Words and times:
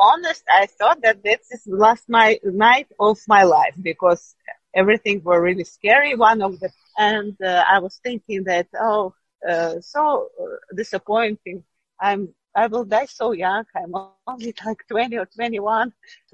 honest, 0.00 0.44
I 0.52 0.66
thought 0.66 1.02
that 1.02 1.22
this 1.22 1.40
is 1.50 1.66
last 1.66 2.08
my 2.08 2.38
night 2.44 2.88
of 3.00 3.18
my 3.28 3.42
life 3.42 3.74
because 3.82 4.34
everything 4.74 5.22
were 5.24 5.42
really 5.42 5.64
scary. 5.64 6.14
One 6.16 6.42
of 6.42 6.58
the, 6.60 6.70
and 6.98 7.36
uh, 7.44 7.64
I 7.70 7.78
was 7.80 8.00
thinking 8.02 8.44
that, 8.44 8.66
oh, 8.80 9.14
uh, 9.48 9.80
so 9.80 10.28
disappointing. 10.76 11.64
I'm, 12.00 12.28
I 12.56 12.66
will 12.66 12.84
die 12.84 13.06
so 13.06 13.32
young. 13.32 13.64
I'm 13.76 13.94
only 13.94 14.26
like 14.36 14.52
20 14.56 14.86
or 14.88 15.26
21. 15.26 15.64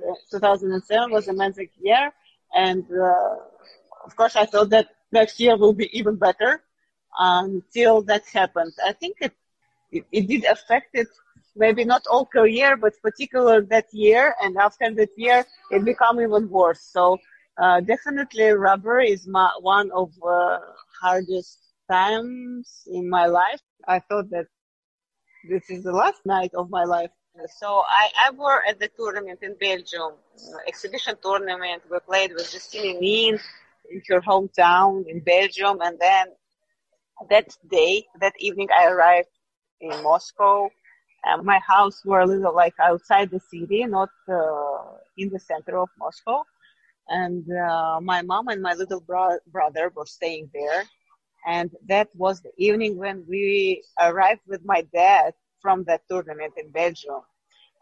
2007 0.03 0.89
was 0.91 1.07
a 1.09 1.13
magic 1.13 1.53
year. 1.61 2.13
And, 2.55 2.85
uh, 2.85 3.37
of 4.05 4.17
course, 4.17 4.37
I 4.37 4.47
thought 4.47 4.71
that 4.71 4.87
next 5.13 5.39
year 5.41 5.57
will 5.57 5.73
be 5.73 5.89
even 5.97 6.17
better 6.17 6.63
until 7.19 8.03
that 8.03 8.23
happened. 8.33 8.73
I 8.85 8.93
think 8.93 9.17
it, 9.21 9.33
it, 9.91 10.05
it 10.13 10.29
did 10.29 10.45
affect 10.45 10.91
it 10.95 11.09
maybe 11.57 11.85
not 11.85 12.03
all 12.11 12.27
career, 12.27 12.77
but 12.77 13.01
particular 13.03 13.63
that 13.63 13.87
year. 13.93 14.35
And 14.43 14.57
after 14.57 14.93
that 14.95 15.11
year, 15.17 15.45
it 15.71 15.85
become 15.85 16.21
even 16.21 16.49
worse. 16.49 16.81
So 16.81 17.19
uh, 17.63 17.81
definitely 17.81 18.51
rubber 18.51 19.01
is 19.01 19.27
my, 19.27 19.51
one 19.61 19.91
of 19.93 20.11
uh, 20.27 20.59
hardest 21.01 21.59
times 21.91 22.83
in 22.87 23.09
my 23.09 23.27
life. 23.27 23.61
I 23.87 24.01
thought 24.01 24.31
that 24.31 24.47
this 25.49 25.69
is 25.71 25.85
the 25.85 25.93
last 25.93 26.21
night 26.25 26.51
of 26.55 26.71
my 26.71 26.85
life. 26.85 27.11
So 27.59 27.83
I, 27.89 28.09
I 28.27 28.31
were 28.31 28.63
at 28.67 28.79
the 28.79 28.89
tournament 28.97 29.41
in 29.43 29.57
Belgium, 29.61 30.13
uh, 30.37 30.59
exhibition 30.69 31.17
tournament. 31.23 31.83
We 31.91 31.99
played 32.01 32.33
with 32.33 32.51
Justine 32.51 32.97
Henin 33.03 33.41
in 33.91 34.03
her 34.09 34.21
hometown 34.21 35.05
in 35.09 35.21
Belgium. 35.21 35.81
And 35.81 35.99
then 35.99 36.27
that 37.31 37.57
day, 37.69 38.07
that 38.21 38.35
evening, 38.39 38.69
I 38.77 38.87
arrived 38.87 39.29
in 39.81 39.91
Moscow 40.03 40.71
my 41.43 41.59
house 41.59 42.05
were 42.05 42.21
a 42.21 42.27
little 42.27 42.55
like 42.55 42.75
outside 42.81 43.31
the 43.31 43.41
city, 43.41 43.85
not 43.87 44.11
uh, 44.29 44.99
in 45.17 45.29
the 45.31 45.39
center 45.39 45.79
of 45.79 45.89
Moscow. 45.99 46.45
And 47.09 47.45
uh, 47.51 48.01
my 48.03 48.23
mom 48.23 48.49
and 48.49 48.63
my 48.63 48.75
little 48.75 49.01
bro- 49.01 49.39
brother 49.49 49.93
were 49.95 50.07
staying 50.07 50.51
there. 50.55 50.85
And 51.47 51.71
that 51.89 52.09
was 52.15 52.41
the 52.41 52.53
evening 52.57 52.97
when 52.97 53.25
we 53.29 53.83
arrived 54.01 54.43
with 54.47 54.65
my 54.65 54.83
dad 54.95 55.35
from 55.61 55.85
that 55.85 56.03
tournament 56.09 56.55
in 56.57 56.71
Belgium. 56.71 57.21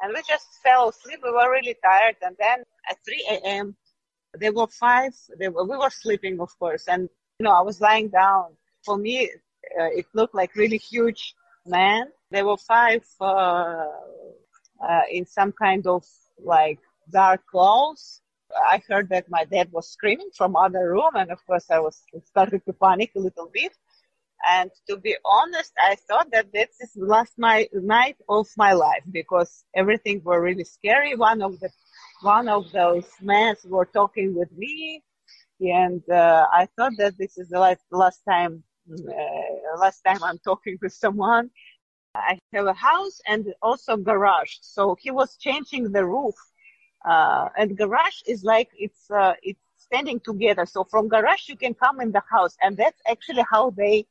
And 0.01 0.13
we 0.15 0.23
just 0.29 0.47
fell 0.65 0.89
asleep. 0.89 1.21
We 1.23 1.31
were 1.31 1.51
really 1.51 1.77
tired. 1.85 2.17
And 2.23 2.37
then 2.39 2.65
at 2.91 2.99
3 3.05 3.41
a.m., 3.47 3.77
there 4.35 4.53
were 4.53 4.67
five. 4.69 5.13
They 5.39 5.49
were, 5.49 5.65
we 5.65 5.77
were 5.77 5.91
sleeping, 5.91 6.41
of 6.41 6.51
course. 6.59 6.89
And, 6.89 7.09
you 7.39 7.45
know, 7.45 7.53
I 7.53 7.63
was 7.63 7.81
lying 7.81 8.09
down. 8.09 8.57
For 8.85 8.97
me, 8.97 9.31
uh, 9.81 9.91
it 9.95 10.07
looked 10.15 10.35
like 10.35 10.57
really 10.57 10.79
huge 10.79 11.35
man. 11.67 12.07
There 12.31 12.47
were 12.47 12.57
five 12.57 13.05
uh, 13.21 13.87
in 15.11 15.27
some 15.27 15.53
kind 15.53 15.87
of 15.87 16.05
like 16.43 16.79
dark 17.13 17.43
clothes. 17.51 18.21
I 18.71 18.83
heard 18.89 19.09
that 19.11 19.31
my 19.31 19.45
dad 19.45 19.71
was 19.73 19.91
screaming 19.91 20.31
from 20.37 20.57
other 20.57 20.91
room, 20.91 21.15
and 21.15 21.31
of 21.31 21.45
course 21.47 21.71
I 21.71 21.79
was 21.79 22.03
started 22.25 22.65
to 22.67 22.73
panic 22.73 23.13
a 23.17 23.21
little 23.21 23.51
bit. 23.53 23.73
And 24.49 24.71
to 24.89 24.97
be 24.97 25.17
honest, 25.25 25.73
I 25.81 25.95
thought 26.09 26.31
that 26.33 26.53
this 26.53 26.69
is 26.81 26.91
last 26.97 27.33
my 27.39 27.69
night 27.73 28.17
of 28.29 28.49
my 28.57 28.73
life 28.73 29.05
because 29.11 29.65
everything 29.75 30.21
were 30.25 30.43
really 30.43 30.65
scary. 30.65 31.15
One 31.15 31.43
of 31.43 31.61
the 31.61 31.71
one 32.23 32.49
of 32.49 32.71
those 32.73 33.07
men 33.21 33.57
were 33.65 33.87
talking 33.87 34.35
with 34.35 34.51
me, 34.53 35.03
and 35.61 36.03
uh, 36.11 36.47
I 36.53 36.67
thought 36.77 36.93
that 36.99 37.17
this 37.19 37.39
is 37.39 37.49
the 37.49 37.61
last 37.61 37.85
last 37.93 38.21
time 38.29 38.65
uh, 38.91 39.79
last 39.79 40.01
time 40.03 40.23
I'm 40.23 40.39
talking 40.39 40.79
with 40.81 40.93
someone. 40.93 41.51
I 42.15 42.39
have 42.53 42.67
a 42.67 42.75
house 42.75 43.21
and 43.27 43.55
also 43.63 43.97
garage. 43.97 44.57
So 44.61 44.97
he 45.01 45.11
was 45.11 45.37
changing 45.37 45.93
the 45.93 46.05
roof. 46.05 46.35
Uh, 47.05 47.49
and 47.57 47.77
garage 47.77 48.21
is 48.27 48.45
like, 48.45 48.69
it's, 48.77 49.11
uh, 49.11 49.35
it's 49.43 49.61
standing 49.77 50.21
together. 50.21 50.67
So 50.67 50.85
from 50.85 51.09
garage, 51.09 51.49
you 51.49 51.57
can 51.57 51.75
come 51.75 52.01
in 52.01 52.13
the 52.13 52.23
house. 52.31 52.57
And 52.61 52.77
that's 52.77 53.01
actually 53.09 53.45
how 53.51 53.71
they, 53.71 54.07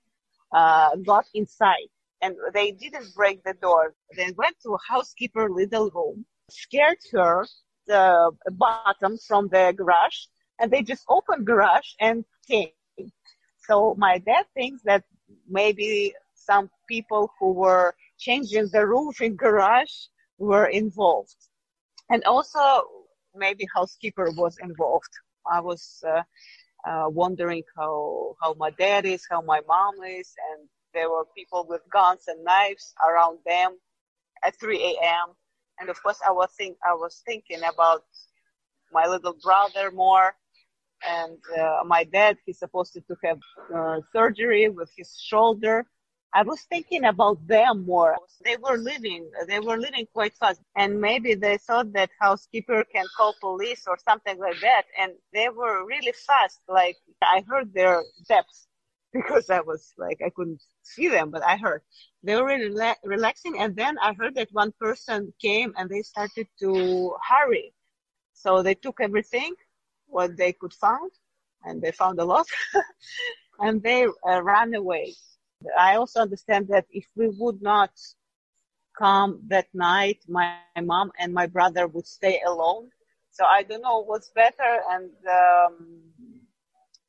uh, 0.52 0.96
got 0.98 1.26
inside. 1.34 1.90
And 2.22 2.36
they 2.54 2.72
didn't 2.72 3.14
break 3.16 3.44
the 3.44 3.54
door. 3.54 3.94
They 4.16 4.32
went 4.32 4.56
to 4.64 4.74
a 4.74 4.80
housekeeper 4.88 5.50
little 5.50 5.90
room, 5.92 6.26
scared 6.50 7.00
her 7.14 7.48
the 7.88 8.32
bottom 8.52 9.18
from 9.18 9.48
the 9.50 9.74
garage, 9.76 10.26
and 10.60 10.72
they 10.72 10.82
just 10.84 11.04
opened 11.10 11.46
garage 11.46 11.90
and 12.00 12.24
came. 12.48 12.70
So 13.68 13.96
my 13.98 14.18
dad 14.18 14.46
thinks 14.54 14.82
that 14.84 15.04
maybe 15.48 16.14
some 16.34 16.70
people 16.88 17.32
who 17.40 17.54
were 17.54 17.96
changing 18.18 18.68
the 18.72 18.86
roof 18.86 19.22
in 19.22 19.36
garage 19.36 19.94
were 20.38 20.66
involved. 20.66 21.36
And 22.10 22.24
also 22.26 22.84
maybe 23.36 23.66
housekeeper 23.74 24.32
was 24.32 24.58
involved. 24.62 25.10
I 25.50 25.60
was 25.62 26.04
uh, 26.08 26.24
uh, 26.88 27.10
wondering 27.10 27.64
how, 27.78 28.36
how 28.42 28.56
my 28.56 28.72
dad 28.72 29.06
is, 29.06 29.26
how 29.30 29.42
my 29.42 29.62
mom 29.68 29.96
is, 30.04 30.34
and 30.52 30.68
there 30.94 31.10
were 31.10 31.26
people 31.36 31.66
with 31.68 31.82
guns 31.92 32.24
and 32.28 32.44
knives 32.44 32.94
around 33.08 33.40
them 33.46 33.78
at 34.44 34.60
3 34.60 34.78
a.m. 34.78 35.36
And 35.80 35.90
of 35.90 36.02
course, 36.04 36.20
I 36.28 36.32
was 36.32 36.50
think 36.58 36.78
I 36.88 36.94
was 36.94 37.22
thinking 37.26 37.62
about 37.64 38.04
my 38.92 39.08
little 39.08 39.36
brother 39.42 39.92
more, 39.92 40.36
and 41.08 41.38
uh, 41.60 41.84
my 41.86 42.04
dad. 42.04 42.38
He's 42.46 42.60
supposed 42.60 42.94
to, 42.94 43.02
have 43.24 43.40
uh, 43.74 44.00
surgery 44.14 44.70
with 44.70 44.92
his 44.98 45.18
shoulder, 45.20 45.86
I 46.34 46.44
was 46.44 46.62
thinking 46.62 47.04
about 47.06 47.46
them 47.46 47.86
more. 47.86 48.18
They 48.46 48.56
were 48.56 48.78
living, 48.78 49.30
they 49.48 49.60
were 49.60 49.78
living 49.78 50.08
quite 50.14 50.34
fast. 50.36 50.62
And 50.78 51.02
maybe 51.02 51.36
they 51.36 51.58
thought 51.58 51.92
that 51.94 52.10
housekeeper 52.20 52.86
can 52.94 53.06
call 53.18 53.36
police 53.42 53.86
or 53.86 53.98
something 54.08 54.40
like 54.40 54.60
that. 54.62 54.84
And 54.98 55.14
they 55.34 55.50
were 55.50 55.86
really 55.86 56.14
fast. 56.14 56.62
Like 56.70 56.96
I 57.22 57.44
heard 57.48 57.74
their 57.74 58.04
steps 58.24 58.68
because 59.14 59.50
I 59.50 59.60
was 59.60 59.94
like, 59.98 60.22
I 60.26 60.30
couldn't 60.30 60.62
see 60.84 61.10
them, 61.10 61.32
but 61.32 61.44
I 61.44 61.58
heard 61.58 61.82
they 62.24 62.36
were 62.38 62.46
really 62.46 62.70
rela- 62.70 62.96
relaxing. 63.04 63.60
And 63.60 63.76
then 63.76 63.98
I 64.00 64.14
heard 64.14 64.36
that 64.36 64.50
one 64.54 64.72
person 64.80 65.34
came 65.42 65.74
and 65.78 65.90
they 65.90 66.02
started 66.02 66.48
to 66.62 67.14
hurry. 67.30 67.74
So 68.34 68.64
they 68.64 68.76
took 68.76 69.02
everything, 69.02 69.54
what 70.12 70.38
they 70.38 70.54
could 70.54 70.74
find, 70.74 71.12
and 71.64 71.82
they 71.82 71.92
found 71.92 72.20
a 72.20 72.26
lot, 72.26 72.48
and 73.60 73.84
they 73.84 74.06
uh, 74.30 74.44
ran 74.44 74.74
away. 74.76 75.16
I 75.80 75.96
also 75.96 76.22
understand 76.22 76.68
that 76.70 76.86
if 76.92 77.06
we 77.16 77.30
would 77.40 77.62
not 77.62 77.92
come 78.98 79.42
that 79.48 79.68
night, 79.74 80.20
my 80.28 80.50
mom 80.50 81.12
and 81.20 81.34
my 81.34 81.48
brother 81.48 81.88
would 81.88 82.08
stay 82.08 82.40
alone. 82.48 82.90
So 83.32 83.46
I 83.46 83.64
don't 83.64 83.82
know 83.82 84.04
what's 84.04 84.30
better. 84.36 84.72
And 84.92 85.12
um, 85.28 86.12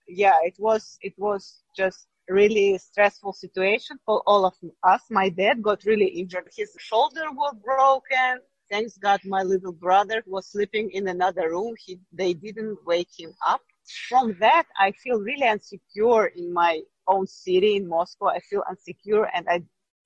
yeah, 0.08 0.38
it 0.42 0.56
was 0.58 0.98
it 1.02 1.14
was 1.18 1.62
just 1.76 2.06
really 2.28 2.78
stressful 2.78 3.32
situation 3.32 3.98
for 4.04 4.22
all 4.26 4.44
of 4.46 4.54
us. 4.84 5.02
My 5.10 5.28
dad 5.28 5.62
got 5.62 5.84
really 5.84 6.06
injured. 6.06 6.48
His 6.56 6.76
shoulder 6.78 7.26
was 7.32 7.54
broken. 7.64 8.40
Thanks 8.72 8.98
God, 8.98 9.20
my 9.24 9.42
little 9.44 9.72
brother 9.72 10.24
was 10.26 10.46
sleeping 10.48 10.90
in 10.92 11.06
another 11.08 11.50
room. 11.50 11.74
He, 11.84 12.00
they 12.12 12.32
didn't 12.34 12.78
wake 12.86 13.10
him 13.18 13.34
up. 13.46 13.60
From 14.08 14.36
that, 14.40 14.64
I 14.78 14.92
feel 14.92 15.20
really 15.20 15.46
insecure 15.46 16.26
in 16.28 16.52
my 16.52 16.80
own 17.06 17.26
city 17.28 17.76
in 17.76 17.86
Moscow. 17.88 18.28
I 18.28 18.40
feel 18.40 18.64
insecure 18.70 19.26
and 19.34 19.46
I, 19.48 19.62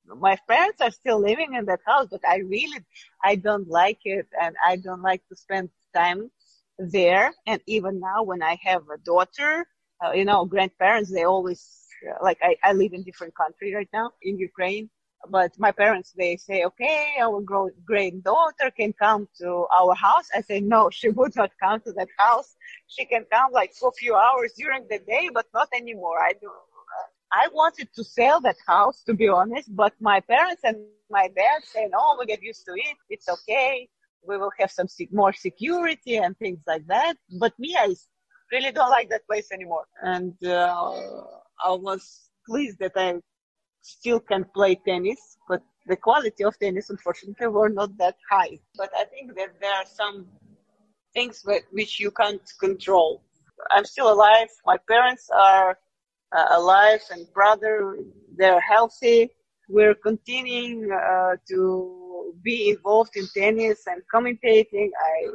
my 0.07 0.37
parents 0.49 0.81
are 0.83 0.91
still 0.91 1.21
living 1.21 1.55
in 1.55 1.65
that 1.67 1.81
house, 1.87 2.09
but 2.11 2.23
I 2.29 2.39
really, 2.39 2.81
I 3.25 3.37
don't 3.37 3.69
like 3.69 4.01
it 4.05 4.27
and 4.43 4.57
I 4.67 4.77
don't 4.77 5.03
like 5.03 5.23
to 5.29 5.37
spend 5.37 5.71
time 5.95 6.31
there. 6.79 7.33
And 7.47 7.61
even 7.67 8.01
now 8.01 8.25
when 8.25 8.43
I 8.43 8.59
have 8.65 8.83
a 8.93 8.99
daughter, 8.99 9.67
uh, 10.05 10.13
you 10.13 10.25
know, 10.25 10.45
grandparents, 10.45 11.13
they 11.13 11.25
always, 11.25 11.87
uh, 12.11 12.19
like 12.23 12.39
I, 12.43 12.57
I 12.65 12.73
live 12.73 12.93
in 12.95 13.05
different 13.05 13.35
country 13.37 13.75
right 13.75 13.89
now 13.93 14.11
in 14.23 14.39
Ukraine 14.39 14.91
but 15.31 15.53
my 15.59 15.73
parents 15.73 16.13
they 16.17 16.37
say 16.37 16.65
okay 16.65 17.15
our 17.21 17.41
great 17.41 17.85
granddaughter 17.85 18.71
can 18.77 18.93
come 18.93 19.29
to 19.41 19.67
our 19.79 19.95
house. 19.95 20.29
I 20.35 20.41
say 20.43 20.61
no 20.61 20.91
she 20.91 21.09
would 21.11 21.35
not 21.37 21.51
come 21.63 21.81
to 21.83 21.93
that 21.93 22.09
house. 22.19 22.57
She 22.87 23.05
can 23.05 23.25
come 23.33 23.51
like 23.53 23.73
for 23.75 23.89
a 23.91 23.99
few 24.01 24.15
hours 24.15 24.53
during 24.57 24.87
the 24.89 24.99
day 24.99 25.31
but 25.33 25.47
not 25.55 25.69
anymore. 25.75 26.19
I 26.21 26.33
do 26.41 26.51
i 27.33 27.49
wanted 27.53 27.89
to 27.95 28.05
sell 28.05 28.41
that 28.41 28.57
house 28.69 29.03
to 29.03 29.13
be 29.13 29.29
honest 29.29 29.69
but 29.75 29.93
my 30.01 30.21
parents 30.21 30.63
and 30.65 30.77
my 30.79 31.27
dad 31.41 31.61
say 31.65 31.89
no 31.91 32.17
we 32.19 32.27
get 32.27 32.43
used 32.43 32.65
to 32.67 32.73
it. 32.75 32.97
It's 33.11 33.29
okay. 33.29 33.89
We 34.29 34.37
will 34.39 34.53
have 34.59 34.71
some 34.71 34.89
more 35.13 35.33
security 35.33 36.17
and 36.17 36.37
things 36.39 36.61
like 36.67 36.87
that. 36.87 37.15
But 37.41 37.53
me 37.59 37.77
i 37.79 37.95
really 38.53 38.73
don't 38.73 38.91
like 38.91 39.09
that 39.11 39.27
place 39.27 39.49
anymore. 39.53 39.87
And 40.03 40.35
uh, 40.45 40.93
i 41.65 41.71
was 41.89 42.31
pleased 42.49 42.79
that 42.81 42.93
i 42.97 43.15
still 43.87 44.21
can 44.21 44.45
play 44.55 44.75
tennis, 44.87 45.39
but 45.49 45.63
the 45.87 45.97
quality 45.97 46.45
of 46.45 46.59
tennis, 46.59 46.91
unfortunately, 46.91 47.47
were 47.47 47.69
not 47.69 47.97
that 47.99 48.17
high. 48.31 48.59
But 48.77 48.91
I 48.97 49.05
think 49.05 49.37
that 49.37 49.61
there 49.61 49.73
are 49.73 49.87
some 49.87 50.27
things 51.15 51.45
which 51.71 52.01
you 52.01 52.11
can't 52.11 52.43
control. 52.61 53.23
I'm 53.71 53.85
still 53.85 54.13
alive. 54.13 54.49
My 54.67 54.79
parents 54.89 55.31
are 55.31 55.79
uh, 56.37 56.47
alive 56.51 57.01
and 57.11 57.27
brother, 57.33 57.99
they're 58.37 58.61
healthy. 58.61 59.31
We're 59.69 59.95
continuing 59.95 60.91
uh, 60.93 61.37
to 61.49 62.35
be 62.43 62.71
involved 62.71 63.17
in 63.17 63.27
tennis 63.35 63.87
and 63.87 64.03
commentating. 64.13 64.91
I 65.13 65.29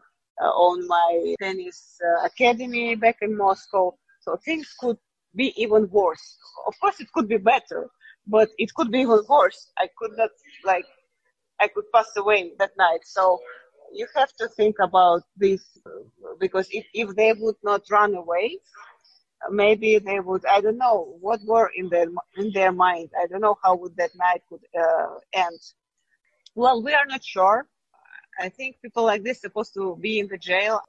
uh, 0.44 0.52
own 0.56 0.88
my 0.88 1.36
tennis 1.42 2.00
uh, 2.06 2.26
academy 2.26 2.96
back 2.96 3.18
in 3.22 3.36
Moscow. 3.38 3.96
So 4.22 4.38
things 4.46 4.74
could 4.80 4.98
be 5.36 5.54
even 5.62 5.90
worse. 5.90 6.38
Of 6.68 6.80
course, 6.80 7.00
it 7.00 7.12
could 7.14 7.28
be 7.28 7.38
better, 7.38 7.90
but 8.32 8.50
it 8.58 8.74
could 8.74 8.90
be 8.92 9.02
even 9.02 9.22
worse. 9.28 9.72
I 9.78 9.88
could 9.98 10.14
not 10.18 10.32
like 10.66 10.86
I 11.62 11.68
could 11.68 11.86
pass 11.94 12.10
away 12.18 12.54
that 12.58 12.72
night. 12.78 13.02
So 13.04 13.40
you 13.94 14.08
have 14.16 14.34
to 14.40 14.48
think 14.48 14.78
about 14.82 15.22
this 15.38 15.62
because 16.40 16.68
if, 16.72 16.86
if 16.94 17.16
they 17.16 17.34
would 17.34 17.58
not 17.64 17.84
run 17.92 18.16
away, 18.16 18.58
maybe 19.50 20.00
they 20.00 20.20
would, 20.20 20.46
I 20.46 20.62
don't 20.62 20.78
know 20.78 21.18
what 21.20 21.42
were 21.46 21.72
in 21.76 21.90
their, 21.90 22.08
in 22.38 22.52
their 22.54 22.72
mind. 22.72 23.10
I 23.22 23.28
don't 23.28 23.42
know 23.42 23.58
how 23.64 23.76
would 23.76 23.96
that 23.98 24.12
night 24.16 24.42
could 24.50 24.62
uh, 24.80 25.20
end. 25.34 25.60
Well, 26.56 26.82
we 26.84 26.94
are 26.94 27.06
not 27.06 27.24
sure. 27.24 27.68
I 28.40 28.50
think 28.50 28.78
people 28.82 29.04
like 29.04 29.24
this 29.24 29.42
supposed 29.42 29.74
to 29.76 29.98
be 30.02 30.20
in 30.20 30.28
the 30.28 30.38
jail. 30.38 30.82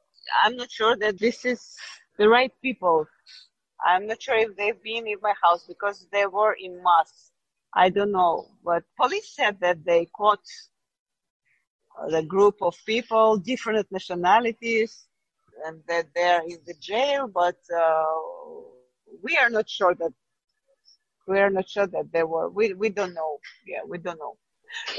I'm 0.43 0.57
not 0.57 0.71
sure 0.71 0.97
that 0.97 1.19
this 1.19 1.45
is 1.45 1.77
the 2.19 2.29
right 2.29 2.53
people. 2.63 3.07
I'm 3.85 4.07
not 4.07 4.23
sure 4.23 4.37
if 4.37 4.57
they've 4.57 4.83
been 4.83 5.07
in 5.07 5.19
my 5.21 5.35
house 5.43 5.65
because 5.67 6.07
they 6.13 6.27
were 6.27 6.57
in 6.59 6.83
mass. 6.83 7.32
I 7.75 7.89
don't 7.89 8.13
know, 8.13 8.49
but 8.65 8.85
police 9.01 9.35
said 9.35 9.59
that 9.61 9.85
they 9.85 10.07
caught 10.07 10.45
the 12.11 12.23
group 12.23 12.57
of 12.61 12.77
people, 12.87 13.37
different 13.39 13.87
nationalities, 13.91 15.07
and 15.67 15.81
that 15.89 16.07
they're 16.15 16.43
in 16.43 16.59
the 16.67 16.75
jail, 16.75 17.29
but 17.29 17.59
uh, 17.75 18.05
we 19.23 19.37
are 19.37 19.51
not 19.51 19.69
sure 19.69 19.95
that 19.95 20.13
we 21.27 21.39
are 21.39 21.51
not 21.51 21.69
sure 21.69 21.87
that 21.87 22.13
they 22.13 22.25
were. 22.25 22.49
We 22.49 22.75
we 22.75 22.89
don't 22.89 23.15
know. 23.15 23.39
Yeah, 23.67 23.83
we 23.87 23.99
don't 23.99 24.19
know. 24.19 24.37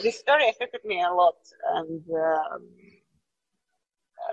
This 0.01 0.19
story 0.19 0.49
affected 0.49 0.81
me 0.85 1.01
a 1.01 1.11
lot, 1.11 1.35
and 1.75 2.01
um, 2.11 2.69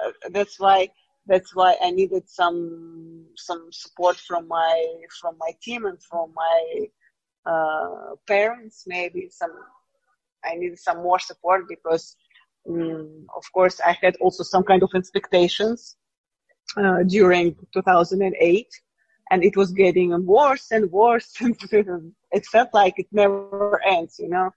uh, 0.04 0.10
that's 0.30 0.58
why 0.60 0.88
that's 1.26 1.54
why 1.54 1.76
I 1.82 1.90
needed 1.90 2.28
some 2.28 3.26
some 3.36 3.68
support 3.72 4.16
from 4.16 4.48
my 4.48 4.94
from 5.20 5.36
my 5.38 5.50
team 5.62 5.86
and 5.86 6.00
from 6.02 6.32
my 6.34 6.86
uh, 7.46 8.14
parents. 8.26 8.84
Maybe 8.86 9.28
some 9.30 9.52
I 10.44 10.54
needed 10.54 10.78
some 10.78 11.02
more 11.02 11.18
support 11.18 11.68
because, 11.68 12.16
um, 12.68 13.26
of 13.36 13.44
course, 13.52 13.80
I 13.80 13.92
had 14.00 14.16
also 14.20 14.42
some 14.42 14.64
kind 14.64 14.82
of 14.82 14.90
expectations 14.94 15.96
uh, 16.76 17.02
during 17.02 17.56
2008, 17.72 18.66
and 19.30 19.44
it 19.44 19.56
was 19.56 19.72
getting 19.72 20.26
worse 20.26 20.70
and 20.70 20.90
worse. 20.90 21.34
it 21.40 22.46
felt 22.46 22.70
like 22.72 22.94
it 22.98 23.06
never 23.12 23.80
ends, 23.84 24.18
you 24.18 24.28
know. 24.28 24.50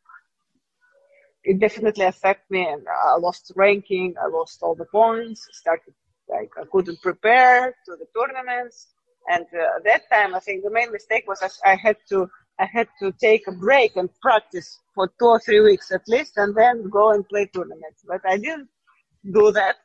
It 1.44 1.60
definitely 1.60 2.06
affected 2.06 2.50
me, 2.50 2.66
and 2.66 2.84
I 2.88 3.18
lost 3.18 3.52
ranking. 3.56 4.16
I 4.22 4.28
lost 4.28 4.64
all 4.64 4.76
the 4.76 4.86
points. 4.86 5.48
Started 5.52 5.94
like 6.30 6.52
I 6.58 6.64
couldn't 6.72 7.02
prepare 7.02 7.76
to 7.86 7.98
the 7.98 8.06
tournaments, 8.16 8.88
and 9.28 9.46
uh, 9.54 9.80
that 9.84 10.10
time 10.10 10.36
I 10.36 10.40
think 10.40 10.64
the 10.64 10.72
main 10.72 10.92
mistake 10.92 11.26
was 11.28 11.44
I 11.66 11.76
had 11.76 11.98
to 12.10 12.30
I 12.60 12.66
had 12.66 12.88
to 13.00 13.12
take 13.14 13.48
a 13.48 13.52
break 13.52 13.96
and 13.96 14.10
practice 14.22 14.80
for 14.94 15.08
two 15.20 15.26
or 15.26 15.40
three 15.40 15.62
weeks 15.62 15.92
at 15.92 16.08
least, 16.08 16.38
and 16.38 16.56
then 16.56 16.90
go 16.90 17.12
and 17.12 17.28
play 17.28 17.48
tournaments. 17.48 18.04
But 18.08 18.22
I 18.28 18.38
didn't 18.38 18.70
do 19.32 19.52
that 19.52 19.78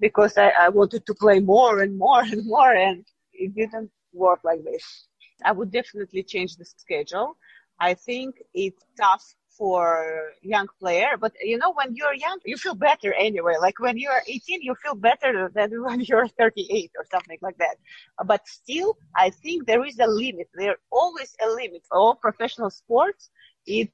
because 0.00 0.36
I, 0.36 0.50
I 0.50 0.68
wanted 0.68 1.06
to 1.06 1.14
play 1.14 1.40
more 1.40 1.80
and 1.80 1.96
more 1.96 2.22
and 2.22 2.46
more, 2.46 2.72
and 2.72 3.04
it 3.32 3.54
didn't 3.54 3.90
work 4.12 4.40
like 4.44 4.62
this. 4.64 5.06
I 5.44 5.52
would 5.52 5.70
definitely 5.72 6.22
change 6.22 6.56
the 6.56 6.64
schedule. 6.64 7.36
I 7.78 7.94
think 7.94 8.36
it's 8.52 8.84
tough 9.00 9.24
for 9.60 10.32
young 10.40 10.68
player, 10.80 11.18
but 11.20 11.34
you 11.42 11.58
know, 11.58 11.72
when 11.74 11.94
you're 11.94 12.14
young, 12.14 12.38
you 12.46 12.56
feel 12.56 12.74
better 12.74 13.12
anyway. 13.12 13.56
Like 13.60 13.78
when 13.78 13.98
you're 13.98 14.22
18, 14.26 14.62
you 14.62 14.74
feel 14.82 14.94
better 14.94 15.50
than 15.54 15.70
when 15.86 16.00
you're 16.00 16.28
38 16.28 16.90
or 16.98 17.04
something 17.12 17.36
like 17.42 17.58
that. 17.58 17.76
But 18.24 18.48
still, 18.48 18.96
I 19.14 19.28
think 19.28 19.66
there 19.66 19.84
is 19.84 19.98
a 19.98 20.06
limit. 20.06 20.48
There 20.54 20.76
always 20.90 21.36
a 21.44 21.48
limit. 21.50 21.82
All 21.92 22.14
professional 22.14 22.70
sports, 22.70 23.28
it 23.66 23.90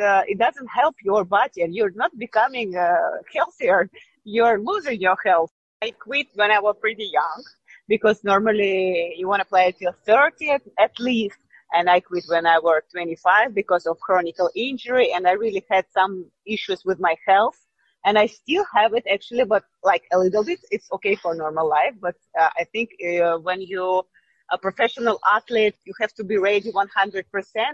uh, 0.00 0.22
it 0.28 0.38
doesn't 0.38 0.68
help 0.68 0.94
your 1.02 1.24
body, 1.24 1.62
and 1.62 1.74
you're 1.74 1.96
not 1.96 2.16
becoming 2.16 2.76
uh, 2.76 2.94
healthier. 3.34 3.90
You're 4.22 4.60
losing 4.60 5.00
your 5.00 5.18
health. 5.24 5.50
I 5.82 5.90
quit 5.90 6.28
when 6.34 6.52
I 6.52 6.60
was 6.60 6.76
pretty 6.80 7.10
young 7.12 7.42
because 7.88 8.22
normally 8.22 9.14
you 9.18 9.26
want 9.26 9.40
to 9.40 9.46
play 9.46 9.66
until 9.66 9.94
30 10.06 10.50
at, 10.50 10.62
at 10.78 11.00
least 11.00 11.38
and 11.72 11.88
I 11.90 12.00
quit 12.00 12.24
when 12.28 12.46
I 12.46 12.58
was 12.58 12.82
25 12.92 13.54
because 13.54 13.86
of 13.86 13.98
chronic 14.00 14.36
injury 14.54 15.12
and 15.12 15.26
I 15.26 15.32
really 15.32 15.64
had 15.70 15.84
some 15.90 16.26
issues 16.46 16.84
with 16.84 16.98
my 17.00 17.16
health 17.26 17.58
and 18.04 18.18
I 18.18 18.26
still 18.26 18.64
have 18.74 18.94
it 18.94 19.04
actually 19.12 19.44
but 19.44 19.64
like 19.82 20.04
a 20.12 20.18
little 20.18 20.44
bit 20.44 20.60
it's 20.70 20.88
okay 20.92 21.14
for 21.16 21.34
normal 21.34 21.68
life 21.68 21.94
but 22.00 22.16
uh, 22.40 22.50
I 22.58 22.64
think 22.64 22.90
uh, 23.04 23.38
when 23.38 23.60
you 23.60 24.04
a 24.50 24.58
professional 24.58 25.18
athlete, 25.30 25.74
you 25.84 25.92
have 26.00 26.12
to 26.14 26.24
be 26.24 26.38
ready 26.38 26.72
100%, 26.72 27.24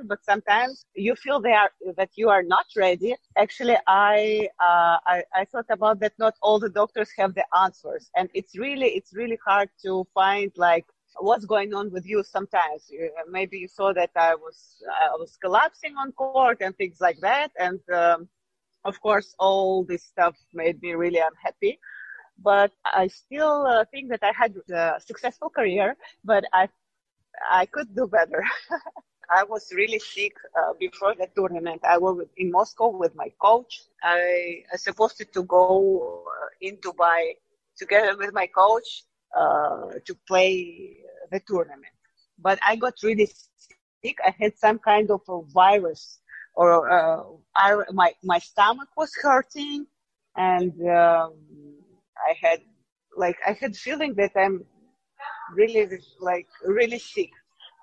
but 0.07 0.25
sometimes 0.25 0.85
you 0.95 1.15
feel 1.15 1.41
they 1.41 1.53
are, 1.53 1.71
that 1.97 2.11
you 2.17 2.29
are 2.29 2.43
not 2.43 2.67
ready. 2.77 3.15
Actually, 3.37 3.77
I, 3.87 4.49
uh, 4.61 4.99
I, 5.07 5.23
I 5.35 5.45
thought 5.45 5.67
about 5.71 6.01
that 6.01 6.15
not 6.19 6.35
all 6.43 6.59
the 6.59 6.69
doctors 6.69 7.11
have 7.17 7.35
the 7.35 7.45
answers. 7.57 8.11
And 8.17 8.29
it's 8.35 8.59
really, 8.59 8.89
it's 8.89 9.15
really 9.15 9.39
hard 9.47 9.69
to 9.85 10.05
find 10.15 10.51
like 10.57 10.87
what's 11.19 11.45
going 11.45 11.75
on 11.75 11.91
with 11.91 12.07
you 12.07 12.23
sometimes. 12.25 12.91
Maybe 13.29 13.59
you 13.59 13.69
saw 13.69 13.93
that 13.93 14.11
I 14.17 14.35
was, 14.35 14.83
I 14.89 15.17
was 15.17 15.37
collapsing 15.37 15.95
on 15.97 16.13
court 16.13 16.59
and 16.61 16.77
things 16.77 17.01
like 17.01 17.21
that. 17.21 17.51
And, 17.59 17.81
um, 17.93 18.29
of 18.85 19.01
course, 19.01 19.35
all 19.39 19.85
this 19.85 20.05
stuff 20.05 20.37
made 20.53 20.81
me 20.83 20.93
really 20.93 21.21
unhappy. 21.21 21.79
But 22.43 22.73
I 22.85 23.07
still 23.09 23.67
uh, 23.67 23.85
think 23.91 24.11
that 24.11 24.23
I 24.23 24.33
had 24.37 24.55
a 24.73 25.01
successful 25.01 25.51
career, 25.51 25.97
but 26.25 26.45
I, 26.53 26.69
I 27.51 27.67
could 27.67 27.95
do 27.95 28.07
better. 28.07 28.43
I 29.31 29.45
was 29.45 29.73
really 29.75 29.99
sick 29.99 30.35
uh, 30.59 30.73
before 30.79 31.15
the 31.15 31.29
tournament. 31.35 31.81
I 31.85 31.99
was 31.99 32.27
in 32.37 32.51
Moscow 32.51 32.89
with 32.89 33.15
my 33.15 33.33
coach. 33.41 33.83
I, 34.03 34.65
I 34.73 34.77
supposed 34.77 35.23
to 35.33 35.43
go 35.45 36.25
uh, 36.27 36.49
in 36.61 36.77
Dubai 36.79 37.35
together 37.77 38.17
with 38.19 38.33
my 38.35 38.47
coach 38.47 39.05
uh, 39.37 39.99
to 40.05 40.15
play 40.29 40.99
tournament. 41.41 41.93
But 42.39 42.59
I 42.67 42.77
got 42.77 42.95
really 43.03 43.27
sick. 44.03 44.17
I 44.25 44.35
had 44.39 44.57
some 44.59 44.79
kind 44.79 45.11
of 45.11 45.21
a 45.29 45.43
virus, 45.53 46.21
or 46.55 46.91
uh, 46.91 47.23
I, 47.57 47.77
my 47.93 48.13
my 48.23 48.39
stomach 48.39 48.89
was 48.97 49.13
hurting, 49.23 49.87
and 50.37 50.73
um, 50.89 51.35
I 52.29 52.35
had 52.41 52.61
like 53.17 53.37
I 53.47 53.53
had 53.53 53.77
feeling 53.77 54.15
that 54.15 54.33
I'm 54.37 54.65
really 55.55 55.89
like 56.21 56.49
really 56.67 56.99
sick, 56.99 57.31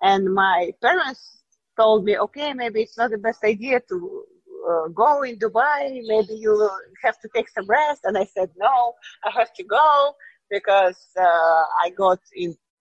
and 0.02 0.34
my 0.34 0.72
parents 0.82 1.42
told 1.78 2.04
me, 2.04 2.18
okay, 2.18 2.54
maybe 2.54 2.82
it's 2.82 2.98
not 2.98 3.12
the 3.12 3.18
best 3.18 3.44
idea 3.44 3.80
to 3.90 4.26
uh, 4.70 4.88
go 4.90 5.24
in 5.24 5.38
Dubai. 5.38 6.02
Maybe 6.06 6.36
you 6.36 6.70
have 7.04 7.20
to 7.22 7.30
take 7.36 7.50
some 7.50 7.66
rest. 7.66 8.02
And 8.04 8.18
I 8.18 8.26
said, 8.26 8.50
no, 8.58 8.94
I 9.24 9.32
have 9.32 9.54
to 9.54 9.64
go 9.64 10.14
because 10.50 11.00
uh, 11.20 11.64
I 11.84 11.90
got 11.96 12.20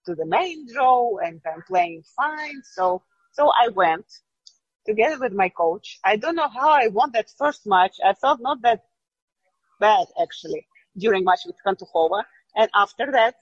into 0.05 0.15
the 0.19 0.25
main 0.25 0.67
draw 0.73 1.17
and 1.17 1.41
I'm 1.45 1.61
playing 1.67 2.03
fine. 2.15 2.61
So, 2.63 3.03
so 3.33 3.49
I 3.49 3.69
went 3.69 4.05
together 4.85 5.19
with 5.19 5.33
my 5.33 5.49
coach. 5.49 5.99
I 6.03 6.15
don't 6.15 6.35
know 6.35 6.49
how 6.49 6.69
I 6.69 6.87
won 6.87 7.11
that 7.13 7.29
first 7.37 7.61
match. 7.65 7.95
I 8.05 8.13
felt 8.13 8.39
not 8.41 8.61
that 8.63 8.83
bad 9.79 10.07
actually 10.21 10.67
during 10.97 11.23
match 11.23 11.41
with 11.45 11.55
Khantukhova. 11.65 12.23
And 12.55 12.69
after 12.75 13.11
that, 13.11 13.35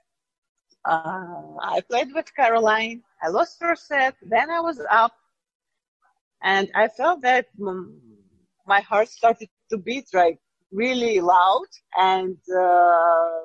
uh, 0.86 1.56
I 1.62 1.82
played 1.90 2.10
with 2.14 2.34
Caroline. 2.36 3.04
I 3.22 3.30
lost 3.30 3.60
first 3.60 3.88
set. 3.88 4.16
Then 4.22 4.50
I 4.50 4.62
was 4.62 4.82
up 4.92 5.14
and 6.44 6.70
I 6.76 6.88
felt 6.88 7.22
that 7.22 7.48
my 8.66 8.82
heart 8.82 9.10
started 9.10 9.50
to 9.72 9.78
beat 9.78 10.06
like 10.14 10.40
really 10.72 11.20
loud 11.20 11.68
and, 11.98 12.38
uh, 12.56 13.42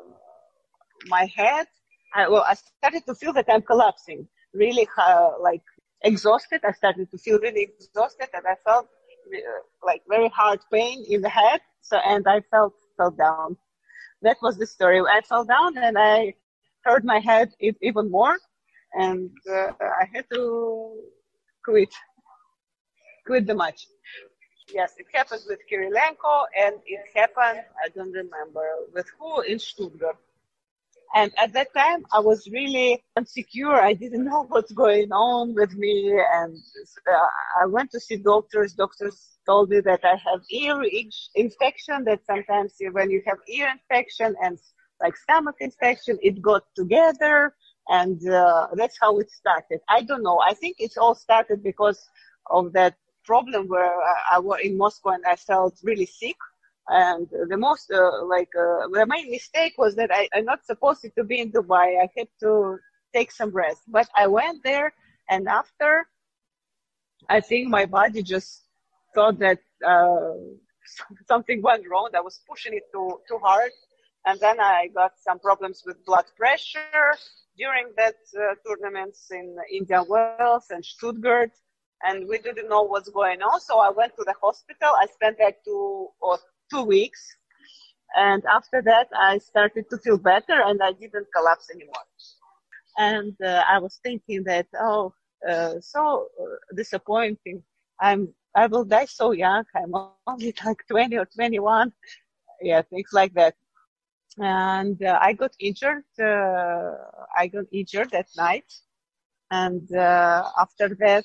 my 1.08 1.26
head, 1.34 1.66
I, 2.14 2.28
well, 2.28 2.44
I 2.48 2.54
started 2.54 3.04
to 3.06 3.14
feel 3.14 3.32
that 3.32 3.46
I'm 3.48 3.62
collapsing, 3.62 4.28
really 4.52 4.88
uh, 4.96 5.32
like 5.40 5.62
exhausted. 6.02 6.60
I 6.64 6.72
started 6.72 7.10
to 7.10 7.18
feel 7.18 7.38
really 7.40 7.68
exhausted, 7.78 8.28
and 8.32 8.44
I 8.46 8.56
felt 8.64 8.86
uh, 8.86 9.38
like 9.84 10.02
very 10.08 10.28
hard 10.28 10.60
pain 10.72 11.04
in 11.08 11.22
the 11.22 11.28
head. 11.28 11.60
So, 11.82 11.96
and 11.98 12.26
I 12.26 12.40
felt 12.50 12.74
fell 12.96 13.10
down. 13.10 13.56
That 14.22 14.36
was 14.42 14.56
the 14.56 14.66
story. 14.66 15.00
I 15.00 15.20
fell 15.22 15.44
down 15.44 15.76
and 15.76 15.98
I 15.98 16.34
hurt 16.84 17.04
my 17.04 17.18
head 17.18 17.52
even 17.60 18.10
more, 18.10 18.36
and 18.94 19.30
uh, 19.50 19.72
I 19.80 20.08
had 20.12 20.24
to 20.32 21.00
quit, 21.64 21.92
quit 23.26 23.46
the 23.46 23.54
match. 23.54 23.86
Yes, 24.72 24.94
it 24.98 25.06
happened 25.12 25.42
with 25.48 25.58
Kirilenko, 25.70 26.44
and 26.58 26.76
it 26.86 27.04
happened. 27.14 27.64
I 27.84 27.88
don't 27.94 28.12
remember 28.12 28.66
with 28.94 29.06
who 29.18 29.42
in 29.42 29.58
Stuttgart 29.58 30.16
And 31.14 31.32
at 31.38 31.52
that 31.52 31.68
time, 31.74 32.04
I 32.12 32.18
was 32.18 32.48
really 32.50 33.02
insecure. 33.16 33.72
I 33.72 33.92
didn't 33.94 34.24
know 34.24 34.44
what's 34.48 34.72
going 34.72 35.12
on 35.12 35.54
with 35.54 35.74
me. 35.76 36.20
And 36.34 36.56
uh, 37.10 37.62
I 37.62 37.66
went 37.66 37.92
to 37.92 38.00
see 38.00 38.16
doctors. 38.16 38.74
Doctors 38.74 39.38
told 39.46 39.70
me 39.70 39.80
that 39.80 40.00
I 40.04 40.16
have 40.16 40.40
ear 40.50 40.82
infection, 41.36 42.04
that 42.04 42.26
sometimes 42.26 42.74
when 42.92 43.10
you 43.10 43.22
have 43.26 43.38
ear 43.48 43.68
infection 43.72 44.34
and 44.42 44.58
like 45.00 45.16
stomach 45.16 45.56
infection, 45.60 46.18
it 46.22 46.42
got 46.42 46.64
together. 46.74 47.54
And 47.88 48.26
uh, 48.28 48.68
that's 48.74 48.98
how 49.00 49.18
it 49.18 49.30
started. 49.30 49.80
I 49.88 50.02
don't 50.02 50.22
know. 50.22 50.40
I 50.40 50.54
think 50.54 50.76
it 50.78 50.94
all 50.98 51.14
started 51.14 51.62
because 51.62 52.08
of 52.50 52.72
that 52.72 52.96
problem 53.24 53.68
where 53.68 53.94
I, 54.02 54.36
I 54.36 54.38
was 54.38 54.60
in 54.64 54.76
Moscow 54.76 55.10
and 55.10 55.24
I 55.26 55.36
felt 55.36 55.78
really 55.82 56.06
sick 56.06 56.36
and 56.88 57.28
the 57.48 57.56
most, 57.56 57.90
uh, 57.90 58.24
like, 58.26 58.50
uh, 58.58 58.88
the 58.92 59.06
main 59.08 59.30
mistake 59.30 59.74
was 59.78 59.94
that 59.96 60.10
I, 60.12 60.28
I'm 60.34 60.44
not 60.44 60.64
supposed 60.66 61.06
to 61.16 61.24
be 61.24 61.40
in 61.40 61.50
Dubai. 61.50 62.02
I 62.02 62.08
had 62.16 62.28
to 62.40 62.78
take 63.14 63.32
some 63.32 63.50
rest. 63.50 63.82
But 63.88 64.08
I 64.16 64.26
went 64.26 64.62
there, 64.64 64.92
and 65.30 65.48
after, 65.48 66.06
I 67.28 67.40
think 67.40 67.68
my 67.68 67.86
body 67.86 68.22
just 68.22 68.64
thought 69.14 69.38
that 69.38 69.60
uh, 69.86 70.34
something 71.28 71.62
went 71.62 71.84
wrong. 71.90 72.10
I 72.14 72.20
was 72.20 72.40
pushing 72.48 72.74
it 72.74 72.84
too 72.92 73.20
too 73.28 73.38
hard, 73.42 73.72
and 74.26 74.38
then 74.40 74.60
I 74.60 74.88
got 74.94 75.12
some 75.16 75.38
problems 75.38 75.82
with 75.86 76.04
blood 76.04 76.26
pressure 76.36 77.16
during 77.56 77.92
that 77.96 78.16
uh, 78.36 78.54
tournaments 78.66 79.30
in 79.30 79.56
Indian 79.72 80.04
Wells 80.08 80.66
and 80.70 80.84
Stuttgart 80.84 81.52
and 82.04 82.28
we 82.28 82.38
didn't 82.38 82.68
know 82.68 82.82
what's 82.82 83.08
going 83.08 83.40
on. 83.42 83.60
So 83.60 83.78
I 83.78 83.90
went 83.90 84.14
to 84.16 84.24
the 84.24 84.34
hospital. 84.42 84.90
I 85.00 85.06
spent 85.12 85.38
like 85.40 85.58
two 85.64 86.08
or 86.20 86.38
two 86.70 86.82
weeks. 86.82 87.20
And 88.16 88.42
after 88.44 88.80
that, 88.82 89.08
I 89.16 89.38
started 89.38 89.86
to 89.90 89.98
feel 89.98 90.18
better 90.18 90.62
and 90.64 90.80
I 90.82 90.92
didn't 90.92 91.26
collapse 91.34 91.68
anymore. 91.74 92.04
And 92.96 93.34
uh, 93.44 93.64
I 93.68 93.78
was 93.78 93.98
thinking 94.02 94.44
that, 94.44 94.66
oh, 94.80 95.12
uh, 95.48 95.74
so 95.80 96.28
uh, 96.40 96.74
disappointing. 96.76 97.62
I'm, 98.00 98.28
I 98.54 98.66
will 98.66 98.84
die 98.84 99.06
so 99.06 99.32
young. 99.32 99.64
I'm 99.74 99.92
only 100.26 100.54
like 100.64 100.78
20 100.88 101.16
or 101.18 101.26
21. 101.26 101.92
Yeah, 102.62 102.82
things 102.82 103.10
like 103.12 103.34
that. 103.34 103.54
And 104.38 105.02
uh, 105.02 105.18
I 105.20 105.32
got 105.32 105.52
injured. 105.58 106.04
Uh, 106.20 106.92
I 107.36 107.48
got 107.48 107.64
injured 107.72 108.10
that 108.12 108.28
night. 108.36 108.72
And 109.50 109.92
uh, 109.94 110.44
after 110.58 110.96
that, 111.00 111.24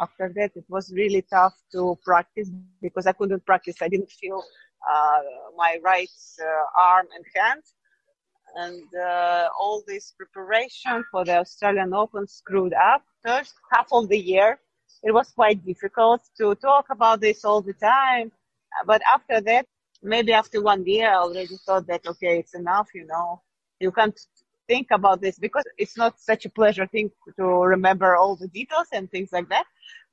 after 0.00 0.32
that, 0.36 0.52
it 0.54 0.64
was 0.68 0.92
really 0.94 1.22
tough 1.22 1.54
to 1.72 1.98
practice 2.04 2.50
because 2.50 3.06
I 3.06 3.12
couldn't 3.12 3.44
practice. 3.44 3.76
I 3.82 3.88
didn't 3.88 4.10
feel 4.10 4.42
uh, 4.90 5.20
my 5.56 5.78
right 5.82 6.08
uh, 6.40 6.80
arm 6.80 7.06
and 7.14 7.24
hand. 7.34 7.62
And 8.54 8.82
uh, 8.98 9.48
all 9.58 9.82
this 9.86 10.14
preparation 10.16 11.04
for 11.10 11.24
the 11.24 11.38
Australian 11.38 11.92
Open 11.92 12.26
screwed 12.26 12.72
up. 12.74 13.02
First 13.24 13.54
half 13.72 13.88
of 13.92 14.08
the 14.08 14.18
year, 14.18 14.58
it 15.02 15.12
was 15.12 15.30
quite 15.30 15.64
difficult 15.64 16.22
to 16.38 16.54
talk 16.56 16.86
about 16.90 17.20
this 17.20 17.44
all 17.44 17.60
the 17.60 17.74
time. 17.74 18.32
But 18.86 19.02
after 19.12 19.40
that, 19.42 19.66
maybe 20.02 20.32
after 20.32 20.62
one 20.62 20.86
year, 20.86 21.10
I 21.10 21.16
already 21.16 21.56
thought 21.66 21.86
that, 21.88 22.06
okay, 22.06 22.38
it's 22.38 22.54
enough, 22.54 22.88
you 22.94 23.06
know. 23.06 23.42
You 23.80 23.92
can't 23.92 24.18
think 24.68 24.88
about 24.90 25.20
this 25.20 25.38
because 25.38 25.64
it's 25.78 25.96
not 25.96 26.18
such 26.20 26.44
a 26.44 26.50
pleasure 26.50 26.86
thing 26.86 27.10
to 27.38 27.44
remember 27.44 28.16
all 28.16 28.36
the 28.36 28.48
details 28.48 28.88
and 28.92 29.10
things 29.10 29.30
like 29.32 29.48
that. 29.48 29.64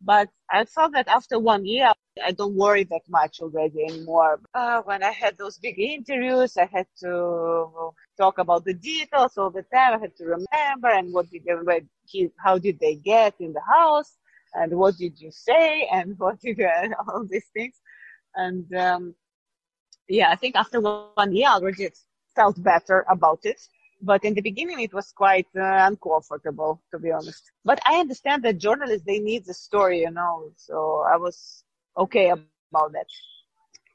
But 0.01 0.29
I 0.51 0.65
thought 0.65 0.91
that 0.93 1.07
after 1.07 1.39
one 1.39 1.65
year, 1.65 1.91
I 2.23 2.31
don't 2.31 2.55
worry 2.55 2.83
that 2.85 3.03
much 3.09 3.39
already 3.41 3.83
anymore. 3.89 4.39
Uh, 4.53 4.81
when 4.83 5.03
I 5.03 5.11
had 5.11 5.37
those 5.37 5.57
big 5.57 5.79
interviews, 5.79 6.57
I 6.57 6.65
had 6.71 6.87
to 6.99 7.91
talk 8.17 8.37
about 8.37 8.65
the 8.65 8.73
details 8.73 9.37
all 9.37 9.49
the 9.49 9.63
time. 9.73 9.93
I 9.95 9.99
had 9.99 10.15
to 10.17 10.25
remember 10.25 10.89
and 10.89 11.13
what 11.13 11.29
did 11.29 11.43
they, 11.45 12.29
how 12.37 12.57
did 12.57 12.79
they 12.79 12.95
get 12.95 13.35
in 13.39 13.53
the 13.53 13.61
house 13.61 14.17
and 14.53 14.73
what 14.77 14.97
did 14.97 15.19
you 15.19 15.31
say 15.31 15.87
and 15.91 16.15
what 16.17 16.39
did 16.39 16.57
you, 16.57 16.69
all 17.07 17.25
these 17.29 17.47
things. 17.53 17.79
And, 18.35 18.65
um, 18.75 19.15
yeah, 20.09 20.29
I 20.29 20.35
think 20.35 20.55
after 20.55 20.81
one 20.81 21.33
year, 21.33 21.47
I 21.47 21.53
already 21.53 21.89
felt 22.35 22.61
better 22.61 23.05
about 23.09 23.39
it 23.43 23.61
but 24.03 24.25
in 24.25 24.35
the 24.35 24.41
beginning 24.41 24.81
it 24.81 24.93
was 24.93 25.11
quite 25.13 25.47
uh, 25.57 25.87
uncomfortable 25.89 26.81
to 26.91 26.99
be 26.99 27.11
honest. 27.11 27.51
But 27.65 27.79
i 27.85 27.99
understand 27.99 28.43
that 28.43 28.59
journalists 28.67 29.05
they 29.07 29.19
need 29.19 29.45
the 29.45 29.53
story 29.53 29.99
you 30.01 30.11
know 30.11 30.51
so 30.57 31.03
i 31.13 31.17
was 31.17 31.63
okay 31.97 32.29
about 32.31 32.59
that. 32.63 32.81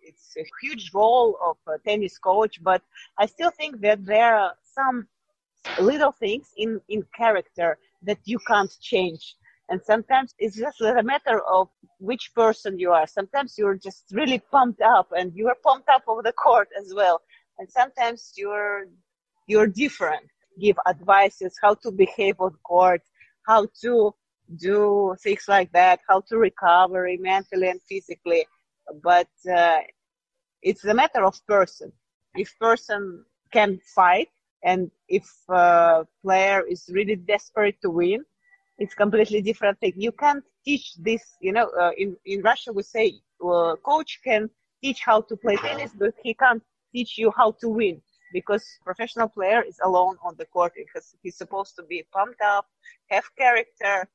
It's 0.02 0.36
a 0.38 0.44
huge 0.62 0.92
role 0.94 1.36
of 1.48 1.56
a 1.74 1.78
tennis 1.86 2.18
coach 2.18 2.62
but 2.62 2.82
i 3.18 3.26
still 3.26 3.50
think 3.50 3.80
that 3.80 4.04
there 4.04 4.34
are 4.36 4.52
some 4.78 5.06
little 5.80 6.12
things 6.12 6.52
in 6.56 6.80
in 6.88 7.02
character 7.16 7.78
that 8.02 8.18
you 8.24 8.38
can't 8.46 8.72
change. 8.80 9.36
And 9.70 9.80
sometimes 9.82 10.34
it's 10.38 10.56
just 10.58 10.80
a 10.80 11.02
matter 11.02 11.40
of 11.46 11.68
which 11.98 12.32
person 12.34 12.78
you 12.78 12.92
are. 12.92 13.06
Sometimes 13.06 13.56
you're 13.58 13.76
just 13.88 14.04
really 14.12 14.40
pumped 14.52 14.80
up 14.82 15.08
and 15.16 15.32
you 15.34 15.48
are 15.48 15.56
pumped 15.64 15.88
up 15.88 16.04
over 16.08 16.22
the 16.22 16.32
court 16.32 16.68
as 16.78 16.92
well. 16.94 17.20
And 17.58 17.68
sometimes 17.70 18.32
you're 18.36 18.86
you're 19.48 19.66
different. 19.66 20.26
Give 20.60 20.76
advices 20.86 21.56
how 21.60 21.74
to 21.82 21.90
behave 21.90 22.36
on 22.38 22.54
court, 22.62 23.02
how 23.46 23.66
to 23.82 24.14
do 24.56 25.16
things 25.22 25.44
like 25.48 25.72
that, 25.72 26.00
how 26.08 26.20
to 26.28 26.36
recover 26.36 27.08
mentally 27.18 27.68
and 27.68 27.80
physically. 27.88 28.46
But 29.02 29.28
uh, 29.52 29.78
it's 30.62 30.84
a 30.84 30.94
matter 30.94 31.24
of 31.24 31.34
person. 31.46 31.92
If 32.34 32.56
person 32.58 33.24
can 33.52 33.80
fight 33.94 34.28
and 34.62 34.90
if 35.08 35.26
uh, 35.48 36.04
player 36.22 36.62
is 36.68 36.90
really 36.92 37.16
desperate 37.16 37.80
to 37.82 37.90
win, 37.90 38.24
it's 38.78 38.94
completely 38.94 39.42
different 39.42 39.78
thing. 39.80 39.94
You 39.96 40.12
can't 40.12 40.44
teach 40.64 40.94
this, 40.98 41.22
you 41.40 41.52
know, 41.52 41.70
uh, 41.80 41.90
in, 41.96 42.16
in 42.26 42.42
Russia 42.42 42.72
we 42.72 42.82
say 42.82 43.14
uh, 43.44 43.74
coach 43.84 44.20
can 44.22 44.50
teach 44.82 45.00
how 45.00 45.22
to 45.22 45.36
play 45.36 45.56
tennis, 45.56 45.92
but 45.98 46.14
he 46.22 46.34
can't 46.34 46.62
teach 46.94 47.18
you 47.18 47.32
how 47.36 47.52
to 47.60 47.68
win 47.68 48.00
because 48.32 48.64
professional 48.84 49.28
player 49.28 49.62
is 49.62 49.78
alone 49.84 50.16
on 50.22 50.34
the 50.38 50.44
court 50.46 50.72
because 50.76 51.14
he's 51.22 51.36
supposed 51.36 51.76
to 51.76 51.82
be 51.82 52.04
pumped 52.12 52.40
up, 52.42 52.66
have 53.10 53.24
character, 53.36 54.08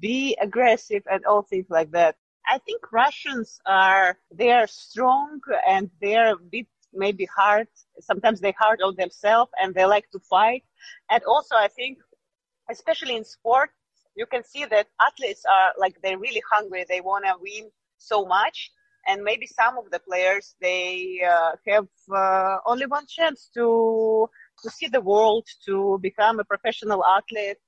be 0.00 0.36
aggressive 0.40 1.02
and 1.10 1.24
all 1.24 1.42
things 1.42 1.66
like 1.70 1.90
that. 1.92 2.16
I 2.46 2.58
think 2.58 2.92
Russians 2.92 3.60
are, 3.66 4.18
they 4.32 4.50
are 4.50 4.66
strong 4.66 5.40
and 5.66 5.90
they're 6.00 6.32
a 6.32 6.36
bit 6.36 6.66
maybe 6.92 7.26
hard. 7.26 7.68
Sometimes 8.00 8.40
they 8.40 8.52
hard 8.58 8.80
on 8.82 8.96
themselves 8.96 9.50
and 9.60 9.74
they 9.74 9.84
like 9.84 10.10
to 10.10 10.18
fight. 10.20 10.64
And 11.10 11.22
also 11.24 11.54
I 11.56 11.68
think, 11.68 11.98
especially 12.70 13.16
in 13.16 13.24
sport, 13.24 13.70
you 14.16 14.26
can 14.26 14.42
see 14.42 14.64
that 14.64 14.88
athletes 15.00 15.44
are 15.44 15.72
like, 15.78 16.00
they're 16.02 16.18
really 16.18 16.42
hungry. 16.50 16.84
They 16.88 17.00
want 17.00 17.24
to 17.24 17.34
win 17.40 17.70
so 17.98 18.24
much 18.24 18.70
and 19.06 19.22
maybe 19.22 19.46
some 19.46 19.78
of 19.78 19.90
the 19.90 19.98
players 20.00 20.54
they 20.60 21.20
uh, 21.26 21.52
have 21.66 21.88
uh, 22.14 22.58
only 22.66 22.86
one 22.86 23.06
chance 23.06 23.50
to 23.54 24.28
to 24.62 24.70
see 24.70 24.88
the 24.88 25.00
world, 25.00 25.46
to 25.66 25.98
become 26.02 26.40
a 26.40 26.44
professional 26.44 27.04
athlete, 27.04 27.58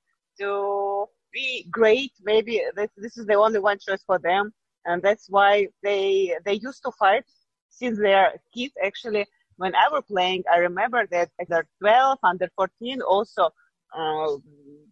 to 0.40 1.06
be 1.32 1.66
great. 1.70 2.12
Maybe 2.22 2.62
this, 2.74 2.90
this 2.96 3.16
is 3.16 3.26
the 3.26 3.34
only 3.34 3.60
one 3.60 3.78
choice 3.78 4.02
for 4.04 4.18
them, 4.18 4.52
and 4.84 5.02
that's 5.02 5.28
why 5.28 5.68
they 5.82 6.34
they 6.44 6.54
used 6.54 6.82
to 6.84 6.92
fight 6.92 7.24
since 7.68 7.98
they're 7.98 8.32
kids. 8.54 8.74
Actually, 8.84 9.26
when 9.56 9.74
I 9.74 9.88
were 9.92 10.02
playing, 10.02 10.44
I 10.52 10.58
remember 10.58 11.06
that 11.10 11.30
under 11.38 11.66
12, 11.80 12.18
under 12.22 12.48
14, 12.56 13.02
also 13.02 13.50
uh, 13.96 14.36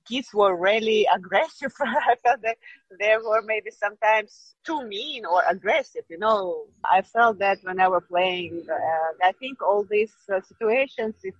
kids 0.09 0.31
were 0.35 0.57
really 0.57 1.07
aggressive. 1.15 1.73
I 1.81 2.17
felt 2.25 2.43
that 2.43 2.59
they 2.99 3.17
were 3.23 3.43
maybe 3.45 3.71
sometimes 3.71 4.57
too 4.65 4.87
mean 4.87 5.25
or 5.27 5.43
aggressive. 5.49 6.05
You 6.09 6.19
know, 6.19 6.67
I 6.85 7.03
felt 7.03 7.39
that 7.41 7.59
when 7.63 7.81
I 7.81 7.89
were 7.89 8.01
playing. 8.03 8.67
Uh, 8.71 9.27
I 9.29 9.33
think 9.33 9.63
all 9.63 9.85
these 9.91 10.15
uh, 10.35 10.41
situations, 10.41 11.17
it 11.25 11.35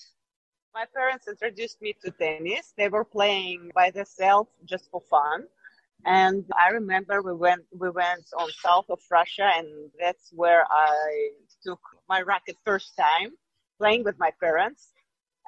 My 0.74 0.84
parents 0.94 1.28
introduced 1.28 1.80
me 1.82 1.94
to 2.02 2.10
tennis. 2.12 2.72
They 2.76 2.88
were 2.88 3.04
playing 3.04 3.70
by 3.74 3.90
themselves 3.90 4.50
just 4.64 4.90
for 4.90 5.00
fun 5.00 5.48
and 6.04 6.44
I 6.58 6.70
remember 6.70 7.22
we 7.22 7.34
went 7.34 7.62
we 7.72 7.90
went 7.90 8.26
on 8.38 8.50
south 8.62 8.86
of 8.88 9.00
Russia, 9.10 9.50
and 9.56 9.68
that's 10.00 10.30
where 10.32 10.64
I 10.70 11.30
took 11.64 11.80
my 12.08 12.22
racket 12.22 12.56
first 12.64 12.92
time, 12.96 13.30
playing 13.78 14.04
with 14.04 14.18
my 14.18 14.30
parents. 14.40 14.92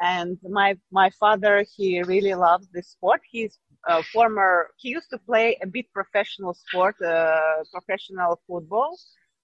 And 0.00 0.38
my 0.48 0.76
my 0.90 1.10
father, 1.10 1.64
he 1.76 2.02
really 2.02 2.34
loves 2.34 2.68
this 2.72 2.88
sport. 2.88 3.20
He's 3.30 3.58
a 3.86 4.02
former. 4.02 4.70
He 4.78 4.88
used 4.90 5.10
to 5.10 5.18
play 5.18 5.58
a 5.62 5.66
bit 5.66 5.86
professional 5.92 6.54
sport, 6.54 6.96
uh, 7.02 7.62
professional 7.72 8.40
football, 8.46 8.96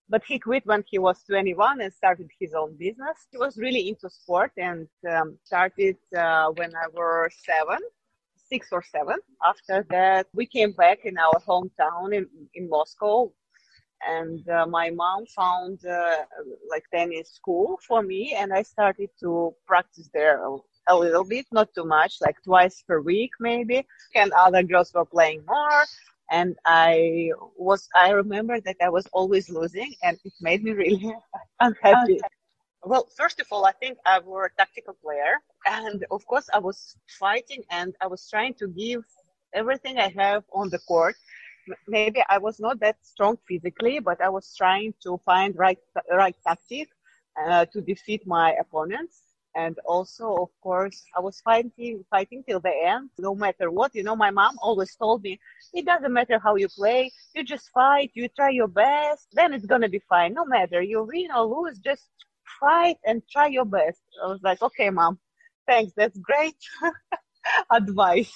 but 0.09 0.23
he 0.27 0.39
quit 0.39 0.67
when 0.67 0.83
he 0.89 0.99
was 0.99 1.23
21 1.25 1.81
and 1.81 1.93
started 1.93 2.29
his 2.41 2.53
own 2.55 2.77
business. 2.77 3.27
He 3.31 3.39
was 3.39 3.57
really 3.59 3.89
into 3.89 4.09
sport 4.11 4.53
and 4.57 4.89
um, 5.11 5.39
started 5.45 5.97
uh, 6.17 6.49
when 6.57 6.75
I 6.75 6.89
was 6.93 7.33
seven 7.45 7.79
six 8.49 8.69
or 8.73 8.83
seven. 8.83 9.17
After 9.45 9.87
that, 9.91 10.26
we 10.33 10.47
came 10.47 10.73
back 10.73 11.00
in 11.05 11.17
our 11.19 11.41
hometown 11.47 12.15
in, 12.15 12.26
in 12.55 12.69
Moscow. 12.69 13.33
And 14.07 14.47
uh, 14.49 14.67
my 14.67 14.91
mom 14.91 15.25
found 15.26 15.85
uh, 15.87 16.17
like 16.71 16.85
tennis 16.93 17.31
school 17.33 17.79
for 17.87 18.03
me, 18.03 18.35
and 18.38 18.53
I 18.53 18.62
started 18.62 19.09
to 19.21 19.55
practice 19.67 20.11
there 20.12 20.43
a 20.88 20.97
little 20.97 21.25
bit, 21.25 21.47
not 21.50 21.75
too 21.75 21.85
much, 21.85 22.19
like 22.21 22.37
twice 22.45 22.83
per 22.87 23.00
week 23.00 23.31
maybe. 23.41 23.87
And 24.15 24.33
other 24.33 24.62
girls 24.62 24.93
were 24.95 25.05
playing 25.05 25.43
more. 25.47 25.85
And 26.31 26.57
I 26.65 27.31
was, 27.57 27.88
I 27.95 28.11
remember 28.11 28.61
that 28.61 28.76
I 28.83 28.88
was 28.88 29.07
always 29.12 29.49
losing 29.49 29.95
and 30.03 30.19
it 30.25 30.33
made 30.41 30.62
me 30.62 30.73
really 30.73 31.15
unhappy. 31.61 32.21
Well, 32.87 33.09
first 33.16 33.40
of 33.40 33.49
all, 33.52 33.66
I 33.66 33.73
think 33.73 33.99
I 34.07 34.21
was 34.21 34.50
a 34.52 34.57
tactical 34.59 34.95
player. 35.02 35.37
And 35.66 36.07
of 36.11 36.26
course, 36.26 36.49
I 36.55 36.59
was 36.61 36.97
fighting 37.19 37.64
and 37.71 37.95
I 38.02 38.09
was 38.09 38.28
trying 38.31 38.55
to 38.61 38.69
give 38.69 39.05
everything 39.55 39.99
I 39.99 40.09
have 40.16 40.45
on 40.55 40.71
the 40.71 40.78
court. 40.81 41.16
Maybe 41.88 42.23
I 42.31 42.38
was 42.38 42.61
not 42.61 42.81
that 42.81 42.97
strong 43.05 43.38
physically, 43.49 44.00
but 44.00 44.21
I 44.23 44.31
was 44.31 44.55
trying 44.57 44.95
to 45.05 45.19
find 45.26 45.57
right, 45.59 45.78
right 46.11 46.37
tactic 46.47 46.88
uh, 47.47 47.66
to 47.73 47.83
defeat 47.83 48.26
my 48.26 48.55
opponents 48.61 49.23
and 49.57 49.78
also 49.87 50.37
of 50.37 50.50
course 50.62 51.05
i 51.16 51.21
was 51.21 51.40
fighting 51.40 52.05
fighting 52.11 52.45
till 52.47 52.61
the 52.61 52.73
end 52.85 53.11
no 53.19 53.35
matter 53.35 53.71
what 53.71 53.95
you 53.95 54.02
know 54.02 54.16
my 54.16 54.31
mom 54.31 54.55
always 54.62 54.95
told 54.97 55.23
me 55.23 55.38
it 55.75 55.87
doesn't 55.87 56.12
matter 56.12 56.38
how 56.38 56.55
you 56.57 56.69
play 56.69 57.11
you 57.35 57.43
just 57.45 57.71
fight 57.71 58.11
you 58.14 58.28
try 58.37 58.50
your 58.50 58.69
best 58.69 59.28
then 59.33 59.52
it's 59.55 59.66
gonna 59.66 59.88
be 59.88 60.00
fine 60.09 60.35
no 60.35 60.45
matter 60.45 60.83
you 60.83 61.02
win 61.05 61.28
or 61.35 61.45
lose 61.47 61.78
just 61.78 62.09
fight 62.61 62.97
and 63.05 63.23
try 63.31 63.47
your 63.47 63.65
best. 63.65 64.00
I 64.23 64.26
was 64.26 64.41
like 64.43 64.62
okay 64.62 64.91
mom 64.91 65.19
thanks. 65.67 65.93
That's 65.97 66.19
great 66.19 66.57
advice. 67.73 68.33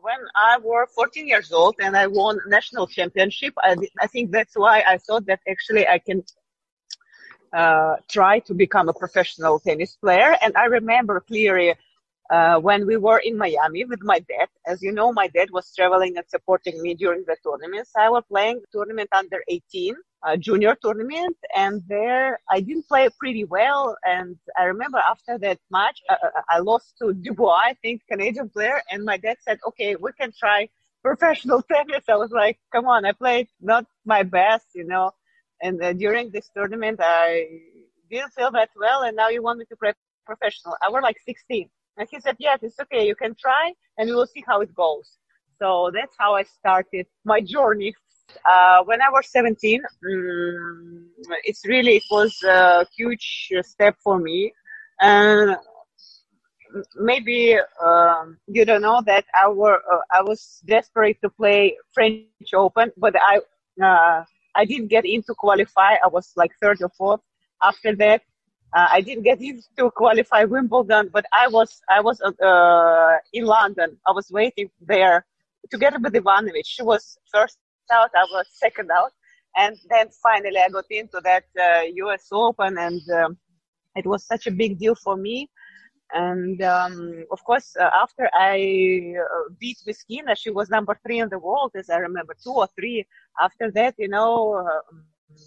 When 0.00 0.18
I 0.34 0.58
was 0.58 0.88
14 0.94 1.26
years 1.28 1.52
old 1.52 1.76
and 1.80 1.96
I 1.96 2.06
won 2.08 2.38
national 2.46 2.86
championship, 2.88 3.54
I, 3.58 3.76
I 4.00 4.06
think 4.08 4.32
that's 4.32 4.56
why 4.56 4.82
I 4.86 4.98
thought 4.98 5.26
that 5.26 5.40
actually 5.48 5.86
I 5.86 5.98
can 5.98 6.24
uh, 7.52 7.96
try 8.08 8.40
to 8.40 8.54
become 8.54 8.88
a 8.88 8.92
professional 8.92 9.60
tennis 9.60 9.96
player. 9.96 10.36
And 10.42 10.56
I 10.56 10.64
remember 10.64 11.20
clearly 11.20 11.74
uh, 12.30 12.58
when 12.58 12.86
we 12.86 12.96
were 12.96 13.18
in 13.18 13.36
Miami 13.36 13.84
with 13.84 14.02
my 14.02 14.18
dad. 14.20 14.48
As 14.66 14.82
you 14.82 14.92
know, 14.92 15.12
my 15.12 15.28
dad 15.28 15.50
was 15.50 15.74
traveling 15.74 16.16
and 16.16 16.26
supporting 16.28 16.80
me 16.80 16.94
during 16.94 17.24
the 17.26 17.36
tournaments. 17.44 17.90
I 17.96 18.08
was 18.08 18.24
playing 18.28 18.60
the 18.60 18.66
tournament 18.72 19.10
under 19.12 19.42
18, 19.48 19.94
uh, 20.22 20.36
junior 20.36 20.76
tournament, 20.82 21.36
and 21.54 21.82
there 21.88 22.38
I 22.50 22.60
didn't 22.60 22.88
play 22.88 23.08
pretty 23.18 23.44
well. 23.44 23.96
And 24.04 24.36
I 24.58 24.64
remember 24.64 25.02
after 25.08 25.38
that 25.38 25.58
match, 25.70 26.00
uh, 26.08 26.14
uh, 26.24 26.42
I 26.48 26.58
lost 26.60 26.94
to 27.00 27.12
Dubois, 27.12 27.70
I 27.70 27.76
think, 27.82 28.02
Canadian 28.08 28.48
player, 28.48 28.80
and 28.90 29.04
my 29.04 29.16
dad 29.16 29.36
said, 29.40 29.58
"Okay, 29.68 29.96
we 29.96 30.12
can 30.12 30.32
try." 30.38 30.68
Professional 31.02 31.62
tennis. 31.72 32.04
I 32.08 32.14
was 32.14 32.30
like, 32.30 32.60
come 32.72 32.86
on, 32.86 33.04
I 33.04 33.10
played 33.10 33.48
not 33.60 33.86
my 34.04 34.22
best, 34.22 34.66
you 34.72 34.84
know 34.84 35.10
and 35.62 35.82
uh, 35.82 35.92
during 35.92 36.30
this 36.30 36.50
tournament, 36.54 36.98
I 37.00 37.46
didn't 38.10 38.32
feel 38.32 38.50
that 38.50 38.70
well, 38.78 39.02
and 39.02 39.16
now 39.16 39.28
you 39.28 39.42
want 39.42 39.60
me 39.60 39.64
to 39.66 39.76
play 39.76 39.92
professional. 40.26 40.76
I 40.82 40.90
was 40.90 41.02
like 41.02 41.16
16. 41.24 41.70
And 41.96 42.08
he 42.10 42.20
said, 42.20 42.36
yes, 42.38 42.58
it's 42.62 42.78
okay. 42.80 43.06
You 43.06 43.14
can 43.14 43.34
try, 43.38 43.72
and 43.98 44.08
we 44.08 44.14
will 44.14 44.26
see 44.26 44.42
how 44.46 44.60
it 44.60 44.74
goes. 44.74 45.18
So 45.60 45.90
that's 45.94 46.14
how 46.18 46.34
I 46.34 46.42
started 46.44 47.06
my 47.24 47.40
journey. 47.40 47.94
Uh, 48.50 48.82
when 48.84 49.02
I 49.02 49.10
was 49.10 49.30
17, 49.30 49.80
um, 49.84 51.10
it's 51.44 51.66
really, 51.66 51.96
it 51.96 52.04
was 52.10 52.42
a 52.42 52.86
huge 52.96 53.50
step 53.62 53.96
for 54.02 54.18
me. 54.18 54.52
And 55.00 55.56
maybe 56.96 57.58
um, 57.84 58.38
you 58.46 58.64
don't 58.64 58.82
know 58.82 59.02
that 59.06 59.24
I 59.40 59.48
were 59.48 59.80
uh, 59.92 60.00
I 60.12 60.22
was 60.22 60.62
desperate 60.66 61.18
to 61.22 61.30
play 61.30 61.76
French 61.92 62.26
Open, 62.54 62.90
but 62.96 63.14
I 63.20 63.40
uh, 63.82 64.24
I 64.54 64.64
didn't 64.64 64.88
get 64.88 65.04
into 65.04 65.34
qualify. 65.38 65.94
I 66.02 66.08
was 66.08 66.32
like 66.36 66.52
third 66.60 66.78
or 66.82 66.90
fourth. 66.96 67.20
After 67.62 67.94
that, 67.96 68.22
uh, 68.74 68.88
I 68.90 69.00
didn't 69.00 69.24
get 69.24 69.40
into 69.50 69.90
qualify 69.90 70.44
Wimbledon, 70.44 71.10
but 71.12 71.24
I 71.32 71.48
was 71.48 71.80
I 71.90 72.00
was 72.00 72.20
uh, 72.20 73.16
in 73.32 73.44
London. 73.44 73.98
I 74.06 74.12
was 74.12 74.30
waiting 74.30 74.70
there 74.80 75.24
together 75.70 75.98
with 75.98 76.14
Ivanovic. 76.14 76.64
She 76.64 76.82
was 76.82 77.18
first 77.32 77.58
out. 77.90 78.10
I 78.14 78.24
was 78.32 78.46
second 78.52 78.90
out, 78.90 79.12
and 79.56 79.76
then 79.90 80.08
finally 80.22 80.58
I 80.58 80.68
got 80.68 80.84
into 80.90 81.20
that 81.24 81.44
uh, 81.60 81.82
U.S. 82.04 82.28
Open, 82.32 82.78
and 82.78 83.02
um, 83.10 83.36
it 83.96 84.06
was 84.06 84.24
such 84.26 84.46
a 84.46 84.50
big 84.50 84.78
deal 84.78 84.94
for 84.94 85.16
me. 85.16 85.48
And 86.14 86.60
um, 86.62 87.24
of 87.30 87.42
course, 87.44 87.74
uh, 87.80 87.88
after 87.94 88.28
I 88.34 89.14
uh, 89.18 89.54
beat 89.58 89.78
Myskina, 89.88 90.36
she 90.36 90.50
was 90.50 90.68
number 90.68 90.98
three 91.06 91.20
in 91.20 91.30
the 91.30 91.38
world, 91.38 91.72
as 91.74 91.88
I 91.88 91.96
remember, 91.96 92.36
two 92.42 92.52
or 92.52 92.68
three. 92.78 93.06
After 93.40 93.70
that, 93.70 93.94
you 93.98 94.08
know, 94.08 94.54
uh, 94.54 94.96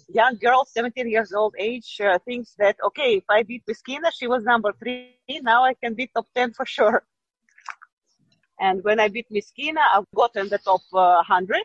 young 0.08 0.36
girl, 0.36 0.64
17 0.64 1.08
years 1.08 1.32
old 1.32 1.54
age, 1.58 2.00
uh, 2.00 2.18
thinks 2.24 2.54
that, 2.58 2.76
okay, 2.84 3.16
if 3.16 3.24
I 3.28 3.42
beat 3.42 3.64
Myskina, 3.66 4.10
she 4.12 4.26
was 4.26 4.44
number 4.44 4.72
three, 4.78 5.16
now 5.42 5.64
I 5.64 5.74
can 5.74 5.94
beat 5.94 6.10
top 6.14 6.26
10 6.34 6.52
for 6.52 6.66
sure. 6.66 7.04
And 8.58 8.82
when 8.84 8.98
I 9.00 9.08
beat 9.08 9.26
Myskina, 9.30 9.82
I've 9.94 10.10
gotten 10.14 10.48
the 10.48 10.58
top 10.58 10.80
100. 10.90 11.62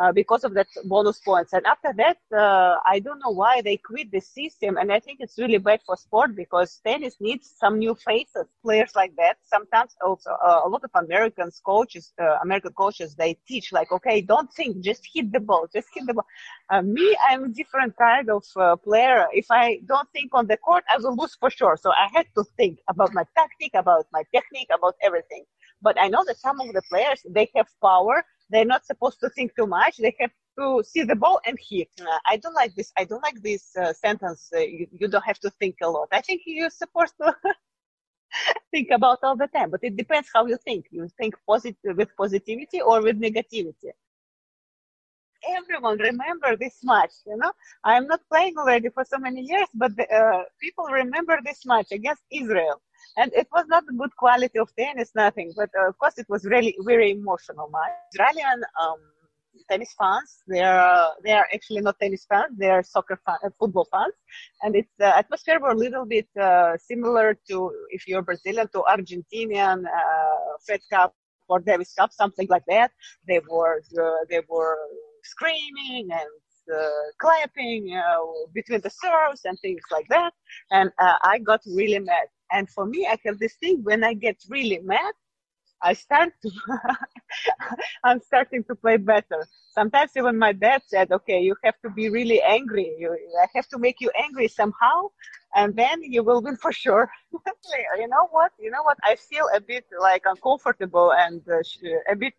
Uh, 0.00 0.12
because 0.12 0.44
of 0.44 0.54
that 0.54 0.68
bonus 0.84 1.18
points. 1.18 1.52
And 1.52 1.66
after 1.66 1.92
that, 1.96 2.18
uh, 2.32 2.76
I 2.86 3.00
don't 3.00 3.18
know 3.18 3.30
why 3.30 3.62
they 3.62 3.76
quit 3.76 4.12
the 4.12 4.20
system. 4.20 4.76
And 4.76 4.92
I 4.92 5.00
think 5.00 5.18
it's 5.18 5.36
really 5.38 5.58
bad 5.58 5.80
for 5.84 5.96
sport 5.96 6.36
because 6.36 6.80
tennis 6.86 7.16
needs 7.18 7.52
some 7.58 7.80
new 7.80 7.96
faces, 7.96 8.46
players 8.62 8.92
like 8.94 9.16
that. 9.16 9.38
Sometimes 9.42 9.96
also 10.00 10.30
uh, 10.30 10.60
a 10.66 10.68
lot 10.68 10.84
of 10.84 10.90
Americans 10.94 11.60
coaches, 11.66 12.12
uh, 12.22 12.36
American 12.44 12.74
coaches, 12.74 13.16
they 13.16 13.36
teach 13.48 13.72
like, 13.72 13.90
okay, 13.90 14.20
don't 14.20 14.52
think, 14.52 14.82
just 14.84 15.02
hit 15.12 15.32
the 15.32 15.40
ball, 15.40 15.66
just 15.74 15.88
hit 15.92 16.06
the 16.06 16.14
ball. 16.14 16.26
Uh, 16.70 16.82
me, 16.82 17.16
I'm 17.28 17.44
a 17.44 17.48
different 17.48 17.96
kind 17.96 18.30
of 18.30 18.44
player. 18.84 19.26
If 19.32 19.46
I 19.50 19.80
don't 19.84 20.08
think 20.12 20.30
on 20.32 20.46
the 20.46 20.58
court, 20.58 20.84
I 20.88 20.98
will 20.98 21.16
lose 21.16 21.34
for 21.40 21.50
sure. 21.50 21.76
So 21.76 21.90
I 21.90 22.08
had 22.14 22.26
to 22.36 22.44
think 22.56 22.78
about 22.88 23.12
my 23.12 23.24
tactic, 23.36 23.72
about 23.74 24.06
my 24.12 24.22
technique, 24.32 24.68
about 24.72 24.94
everything. 25.02 25.44
But 25.80 26.00
I 26.00 26.08
know 26.08 26.24
that 26.26 26.38
some 26.38 26.60
of 26.60 26.72
the 26.72 26.82
players, 26.90 27.20
they 27.28 27.50
have 27.54 27.68
power 27.82 28.24
they're 28.50 28.64
not 28.64 28.86
supposed 28.86 29.20
to 29.20 29.28
think 29.30 29.54
too 29.56 29.66
much. 29.66 29.98
They 29.98 30.14
have 30.20 30.30
to 30.58 30.82
see 30.84 31.02
the 31.02 31.14
ball 31.14 31.40
and 31.46 31.58
hit. 31.60 31.88
Uh, 32.00 32.18
I 32.26 32.36
don't 32.38 32.54
like 32.54 32.74
this. 32.74 32.92
I 32.96 33.04
don't 33.04 33.22
like 33.22 33.40
this 33.42 33.76
uh, 33.76 33.92
sentence. 33.92 34.50
Uh, 34.54 34.60
you, 34.60 34.86
you, 34.92 35.08
don't 35.08 35.24
have 35.24 35.38
to 35.40 35.50
think 35.50 35.76
a 35.82 35.88
lot. 35.88 36.08
I 36.12 36.20
think 36.20 36.42
you're 36.46 36.70
supposed 36.70 37.14
to 37.20 37.34
think 38.70 38.88
about 38.90 39.18
all 39.22 39.36
the 39.36 39.48
time, 39.48 39.70
but 39.70 39.80
it 39.82 39.96
depends 39.96 40.28
how 40.34 40.46
you 40.46 40.56
think. 40.64 40.86
You 40.90 41.08
think 41.18 41.34
positive 41.46 41.96
with 41.96 42.16
positivity 42.16 42.80
or 42.80 43.02
with 43.02 43.20
negativity. 43.20 43.92
Everyone 45.48 45.98
remember 45.98 46.56
this 46.56 46.78
match, 46.82 47.12
you 47.26 47.36
know. 47.36 47.52
I'm 47.84 48.06
not 48.06 48.20
playing 48.30 48.56
already 48.58 48.88
for 48.90 49.04
so 49.04 49.18
many 49.18 49.42
years, 49.42 49.68
but 49.74 49.96
the, 49.96 50.06
uh, 50.12 50.42
people 50.60 50.84
remember 50.86 51.38
this 51.44 51.64
match 51.64 51.88
against 51.92 52.22
Israel 52.30 52.82
and 53.16 53.32
it 53.34 53.48
was 53.52 53.66
not 53.68 53.84
a 53.90 53.92
good 53.92 54.14
quality 54.16 54.58
of 54.58 54.68
tennis, 54.76 55.10
nothing. 55.14 55.52
But 55.56 55.70
uh, 55.78 55.88
of 55.88 55.98
course, 55.98 56.18
it 56.18 56.26
was 56.28 56.44
really 56.44 56.76
very 56.84 57.10
emotional 57.12 57.68
match. 57.70 57.92
Israeli 58.14 58.42
um, 58.42 59.00
tennis 59.70 59.94
fans, 59.98 60.42
they 60.46 60.62
are 60.62 61.14
they 61.24 61.32
are 61.32 61.46
actually 61.52 61.80
not 61.80 61.98
tennis 62.00 62.24
fans; 62.28 62.56
they 62.56 62.70
are 62.70 62.82
soccer 62.82 63.18
fan, 63.26 63.36
uh, 63.44 63.50
football 63.58 63.86
fans, 63.90 64.14
and 64.62 64.76
its 64.76 64.90
the 64.98 65.16
atmosphere 65.16 65.58
were 65.60 65.70
a 65.70 65.82
little 65.84 66.06
bit 66.06 66.28
uh, 66.40 66.76
similar 66.76 67.36
to 67.48 67.70
if 67.90 68.06
you're 68.06 68.22
Brazilian 68.22 68.68
to 68.74 68.82
Argentinian 68.94 69.84
uh, 69.84 70.52
Fed 70.66 70.80
Cup 70.90 71.14
or 71.48 71.58
Davis 71.60 71.94
Cup, 71.94 72.12
something 72.12 72.46
like 72.48 72.66
that. 72.68 72.92
They 73.26 73.40
were 73.48 73.82
uh, 74.00 74.24
they 74.30 74.42
were 74.48 74.78
screaming 75.22 76.08
and 76.12 76.30
uh, 76.74 76.90
clapping 77.18 77.94
uh, 77.96 78.18
between 78.52 78.80
the 78.80 78.90
serves 78.90 79.44
and 79.44 79.58
things 79.60 79.82
like 79.90 80.06
that. 80.08 80.32
And 80.70 80.90
uh, 80.98 81.14
I 81.22 81.38
got 81.38 81.60
really 81.66 81.98
mad. 81.98 82.28
And 82.52 82.68
for 82.70 82.86
me, 82.86 83.06
I 83.06 83.18
have 83.24 83.38
this 83.38 83.54
thing 83.56 83.80
when 83.82 84.04
I 84.04 84.14
get 84.14 84.36
really 84.48 84.80
mad, 84.80 85.14
I 85.82 85.92
start 85.92 86.30
to, 86.42 86.50
I'm 88.04 88.20
starting 88.20 88.64
to 88.64 88.74
play 88.74 88.96
better. 88.96 89.46
Sometimes 89.70 90.12
even 90.16 90.38
my 90.38 90.52
dad 90.52 90.82
said, 90.86 91.12
okay, 91.12 91.40
you 91.40 91.54
have 91.62 91.74
to 91.82 91.90
be 91.90 92.08
really 92.08 92.42
angry. 92.42 92.96
You, 92.98 93.16
I 93.40 93.46
have 93.54 93.68
to 93.68 93.78
make 93.78 94.00
you 94.00 94.10
angry 94.20 94.48
somehow 94.48 95.08
and 95.54 95.76
then 95.76 96.02
you 96.02 96.22
will 96.24 96.42
win 96.42 96.56
for 96.56 96.72
sure. 96.72 97.08
you 97.32 98.08
know 98.08 98.26
what? 98.30 98.52
You 98.58 98.70
know 98.70 98.82
what? 98.82 98.98
I 99.04 99.16
feel 99.16 99.46
a 99.54 99.60
bit 99.60 99.84
like 100.00 100.22
uncomfortable 100.24 101.12
and 101.12 101.42
uh, 101.48 101.60
a 102.10 102.16
bit 102.16 102.34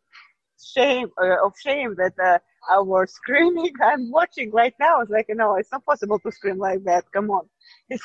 shame 0.61 1.09
uh, 1.21 1.45
of 1.45 1.53
shame 1.63 1.95
that 1.95 2.13
uh, 2.23 2.39
I 2.67 2.79
was 2.79 3.13
screaming. 3.13 3.73
I'm 3.83 4.11
watching 4.11 4.51
right 4.51 4.73
now. 4.79 5.01
It's 5.01 5.11
like, 5.11 5.27
know, 5.29 5.55
it's 5.55 5.71
not 5.71 5.85
possible 5.85 6.19
to 6.19 6.31
scream 6.31 6.57
like 6.57 6.83
that. 6.83 7.05
Come 7.11 7.29
on. 7.29 7.47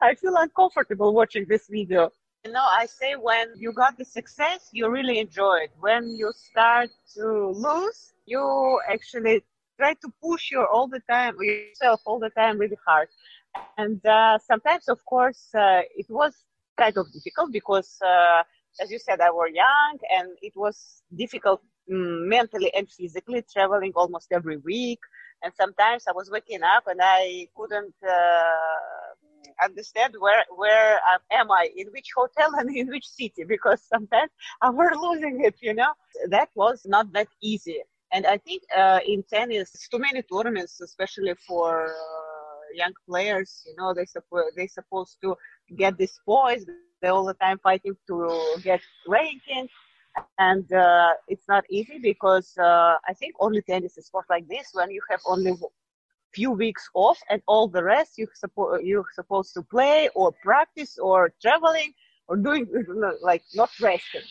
I 0.00 0.14
feel 0.14 0.34
uncomfortable 0.36 1.14
watching 1.14 1.46
this 1.48 1.68
video. 1.68 2.10
You 2.44 2.52
know, 2.52 2.64
I 2.64 2.86
say 2.86 3.14
when 3.14 3.48
you 3.56 3.72
got 3.72 3.98
the 3.98 4.04
success, 4.04 4.68
you 4.72 4.88
really 4.88 5.18
enjoy 5.18 5.60
it. 5.64 5.72
When 5.80 6.08
you 6.08 6.32
start 6.34 6.90
to 7.16 7.48
lose, 7.48 8.12
you 8.26 8.80
actually 8.88 9.44
try 9.76 9.94
to 9.94 10.12
push 10.22 10.50
your 10.50 10.66
all 10.66 10.88
the 10.88 11.00
time 11.10 11.36
yourself 11.40 12.00
all 12.06 12.18
the 12.18 12.30
time 12.30 12.58
really 12.58 12.78
hard. 12.86 13.08
And 13.76 14.04
uh, 14.06 14.38
sometimes, 14.38 14.88
of 14.88 15.04
course, 15.04 15.48
uh, 15.54 15.82
it 15.96 16.06
was 16.08 16.34
kind 16.76 16.96
of 16.96 17.06
difficult 17.12 17.52
because 17.52 17.98
uh, 18.04 18.42
as 18.80 18.90
you 18.90 18.98
said, 18.98 19.20
I 19.20 19.30
were 19.30 19.48
young 19.48 19.98
and 20.10 20.30
it 20.42 20.52
was 20.56 21.02
difficult 21.16 21.60
mentally 21.88 22.72
and 22.74 22.88
physically 22.90 23.42
traveling 23.52 23.92
almost 23.94 24.28
every 24.32 24.56
week. 24.58 25.00
And 25.42 25.52
sometimes 25.54 26.04
I 26.08 26.12
was 26.12 26.30
waking 26.30 26.62
up 26.62 26.84
and 26.86 27.00
I 27.02 27.48
couldn't 27.56 27.94
uh, 28.06 29.64
understand 29.64 30.14
where 30.18 30.44
where 30.56 31.00
am 31.32 31.50
I, 31.50 31.68
in 31.76 31.88
which 31.92 32.08
hotel 32.16 32.50
and 32.58 32.74
in 32.76 32.88
which 32.88 33.06
city, 33.06 33.44
because 33.46 33.82
sometimes 33.82 34.30
I 34.62 34.70
were 34.70 34.92
losing 34.94 35.40
it. 35.44 35.56
You 35.60 35.74
know, 35.74 35.92
that 36.30 36.48
was 36.54 36.82
not 36.86 37.12
that 37.12 37.28
easy. 37.42 37.82
And 38.12 38.26
I 38.26 38.38
think 38.38 38.62
uh, 38.76 39.00
in 39.06 39.22
tennis, 39.22 39.88
too 39.90 39.98
many 39.98 40.22
tournaments, 40.22 40.80
especially 40.80 41.34
for 41.46 41.86
uh, 41.86 42.64
young 42.74 42.92
players, 43.08 43.62
you 43.66 43.74
know, 43.78 43.94
they 43.94 44.04
suppo- 44.04 44.50
they 44.56 44.66
supposed 44.66 45.18
to 45.22 45.36
get 45.76 45.96
this 45.98 46.18
poise. 46.26 46.64
They're 46.66 46.82
all 46.84 46.94
the 46.94 47.04
time 47.08 47.58
fighting 47.58 47.64
to 48.08 48.14
get 48.62 48.80
ranking 49.06 49.68
and 50.18 50.50
uh, 50.72 51.10
it's 51.10 51.28
not 51.30 51.46
easy 51.48 51.80
because 51.82 52.38
uh, 52.42 52.80
I 52.94 52.98
think 53.04 53.20
only 53.28 53.50
tennis 53.50 53.88
is 53.88 53.98
sport 53.98 54.18
like 54.22 54.46
this 54.48 54.68
when 54.72 54.90
you 54.90 55.00
have 55.08 55.20
only 55.26 55.52
few 56.34 56.50
weeks 56.52 56.88
off 56.94 57.18
and 57.30 57.42
all 57.46 57.68
the 57.68 57.82
rest 57.82 58.18
you 58.18 58.26
suppo- 58.42 58.78
you're 58.82 59.04
supposed 59.14 59.52
to 59.54 59.62
play 59.62 60.08
or 60.14 60.32
practice 60.42 60.98
or 60.98 61.32
traveling 61.40 61.92
or 62.28 62.36
doing 62.36 62.66
like 63.22 63.42
not 63.54 63.70
resting. 63.80 64.22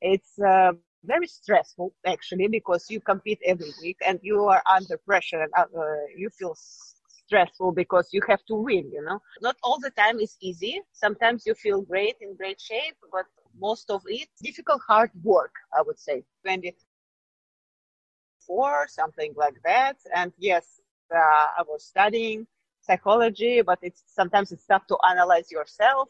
It's 0.00 0.38
uh, 0.40 0.72
very 0.72 1.02
stressful 1.02 1.70
actually 2.06 2.22
because 2.48 2.62
you 2.64 2.78
compete 3.00 3.16
every 3.24 3.54
week 3.82 3.82
and 3.90 4.04
you 4.04 4.26
are 4.44 4.62
under 4.68 4.96
pressure 4.98 5.34
and 5.34 5.50
uh, 5.58 5.80
you 6.16 6.28
feel 6.30 6.54
stressful 6.56 7.72
because 7.72 8.08
you 8.12 8.20
have 8.28 8.44
to 8.48 8.54
win 8.54 8.90
you 8.92 9.02
know 9.04 9.20
not 9.40 9.56
all 9.62 9.78
the 9.80 9.90
time 9.90 10.18
is 10.20 10.36
easy 10.40 10.80
sometimes 10.92 11.44
you 11.46 11.54
feel 11.54 11.82
great 11.82 12.16
in 12.20 12.34
great 12.36 12.60
shape 12.60 12.96
but 13.12 13.26
most 13.58 13.90
of 13.90 14.02
it. 14.06 14.28
Difficult 14.42 14.80
hard 14.86 15.10
work 15.22 15.52
i 15.76 15.82
would 15.82 15.98
say. 15.98 16.22
24 16.44 18.88
something 18.88 19.32
like 19.36 19.56
that. 19.64 19.96
And 20.14 20.32
yes 20.38 20.80
uh, 21.14 21.46
i 21.58 21.62
was 21.68 21.84
studying 21.84 22.46
psychology 22.82 23.62
but 23.62 23.78
it's 23.82 24.02
sometimes 24.06 24.52
it's 24.52 24.66
tough 24.66 24.86
to 24.88 24.96
analyze 25.08 25.50
yourself. 25.50 26.08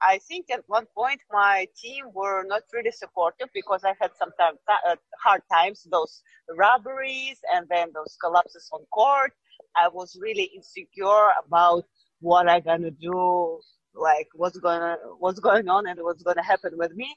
I 0.00 0.18
think 0.28 0.48
at 0.50 0.62
one 0.68 0.86
point 0.96 1.20
my 1.32 1.66
team 1.76 2.04
were 2.14 2.44
not 2.46 2.62
really 2.72 2.92
supportive 2.92 3.48
because 3.54 3.82
i 3.84 3.94
had 4.00 4.10
some 4.18 4.30
uh, 4.38 4.52
hard 5.22 5.42
times 5.52 5.86
those 5.90 6.22
robberies 6.56 7.38
and 7.54 7.66
then 7.68 7.88
those 7.94 8.16
collapses 8.22 8.68
on 8.72 8.84
court. 8.92 9.32
I 9.76 9.88
was 9.88 10.16
really 10.20 10.50
insecure 10.54 11.30
about 11.44 11.84
what 12.20 12.48
i'm 12.48 12.62
gonna 12.62 12.90
do 12.90 13.60
like 13.98 14.28
what's 14.34 14.58
gonna 14.58 14.96
what's 15.18 15.40
going 15.40 15.68
on 15.68 15.86
and 15.88 15.98
what's 16.02 16.22
gonna 16.22 16.44
happen 16.44 16.72
with 16.78 16.94
me. 16.94 17.14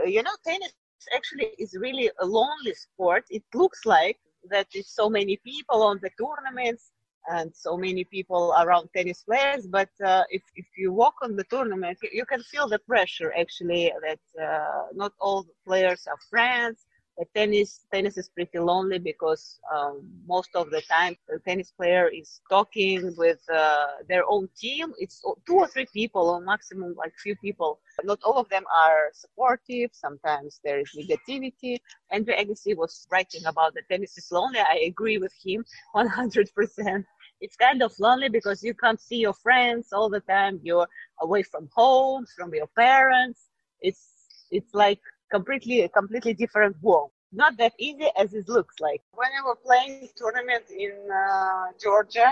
Uh, 0.00 0.04
you 0.04 0.22
know, 0.22 0.36
tennis 0.46 0.72
actually 1.14 1.50
is 1.58 1.76
really 1.80 2.10
a 2.20 2.26
lonely 2.26 2.74
sport. 2.74 3.24
It 3.30 3.44
looks 3.54 3.84
like 3.86 4.18
that 4.50 4.66
so 4.84 5.08
many 5.08 5.38
people 5.44 5.82
on 5.82 6.00
the 6.02 6.10
tournaments 6.20 6.90
and 7.30 7.54
so 7.54 7.76
many 7.76 8.04
people 8.04 8.54
around 8.58 8.88
tennis 8.96 9.22
players. 9.22 9.66
But 9.66 9.90
uh, 10.04 10.24
if 10.30 10.42
if 10.56 10.66
you 10.76 10.92
walk 10.92 11.14
on 11.22 11.36
the 11.36 11.44
tournament, 11.44 11.98
you 12.12 12.24
can 12.26 12.42
feel 12.42 12.68
the 12.68 12.78
pressure 12.80 13.32
actually 13.38 13.92
that 14.06 14.22
uh, 14.42 14.86
not 14.94 15.12
all 15.20 15.42
the 15.42 15.56
players 15.66 16.06
are 16.06 16.18
friends 16.30 16.86
tennis 17.34 17.84
tennis 17.92 18.16
is 18.16 18.28
pretty 18.28 18.58
lonely 18.58 18.98
because 18.98 19.60
um, 19.74 20.02
most 20.26 20.50
of 20.54 20.70
the 20.70 20.82
time 20.82 21.16
the 21.28 21.38
tennis 21.46 21.70
player 21.70 22.08
is 22.08 22.40
talking 22.48 23.14
with 23.16 23.40
uh, 23.52 23.86
their 24.08 24.24
own 24.28 24.48
team. 24.58 24.92
It's 24.98 25.22
two 25.46 25.54
or 25.54 25.68
three 25.68 25.86
people 25.92 26.28
or 26.30 26.40
maximum 26.40 26.94
like 26.96 27.12
few 27.22 27.36
people. 27.36 27.80
Not 28.04 28.18
all 28.24 28.38
of 28.38 28.48
them 28.48 28.64
are 28.84 29.10
supportive. 29.12 29.90
Sometimes 29.92 30.60
there 30.64 30.80
is 30.80 30.90
negativity. 30.98 31.78
Andre 32.10 32.44
Agassi 32.44 32.76
was 32.76 33.06
writing 33.10 33.44
about 33.46 33.74
the 33.74 33.82
tennis 33.90 34.16
is 34.16 34.28
lonely. 34.32 34.60
I 34.60 34.84
agree 34.86 35.18
with 35.18 35.34
him 35.44 35.64
100% 35.94 37.04
it's 37.42 37.56
kind 37.56 37.82
of 37.82 37.92
lonely 37.98 38.28
because 38.28 38.62
you 38.62 38.72
can't 38.72 39.00
see 39.00 39.16
your 39.16 39.34
friends 39.34 39.92
all 39.92 40.08
the 40.08 40.20
time. 40.20 40.60
You're 40.62 40.86
away 41.20 41.42
from 41.42 41.68
home 41.74 42.24
from 42.36 42.54
your 42.54 42.68
parents. 42.68 43.48
It's 43.80 44.12
it's 44.50 44.74
like 44.74 45.00
completely 45.32 45.88
completely 46.00 46.34
different 46.34 46.76
world. 46.82 47.10
Not 47.32 47.56
that 47.58 47.72
easy 47.78 48.08
as 48.16 48.34
it 48.34 48.46
looks 48.48 48.76
like. 48.80 49.00
When 49.14 49.30
I 49.38 49.42
was 49.42 49.58
playing 49.64 50.08
tournament 50.16 50.64
in 50.70 50.92
uh, 51.10 51.66
Georgia, 51.82 52.30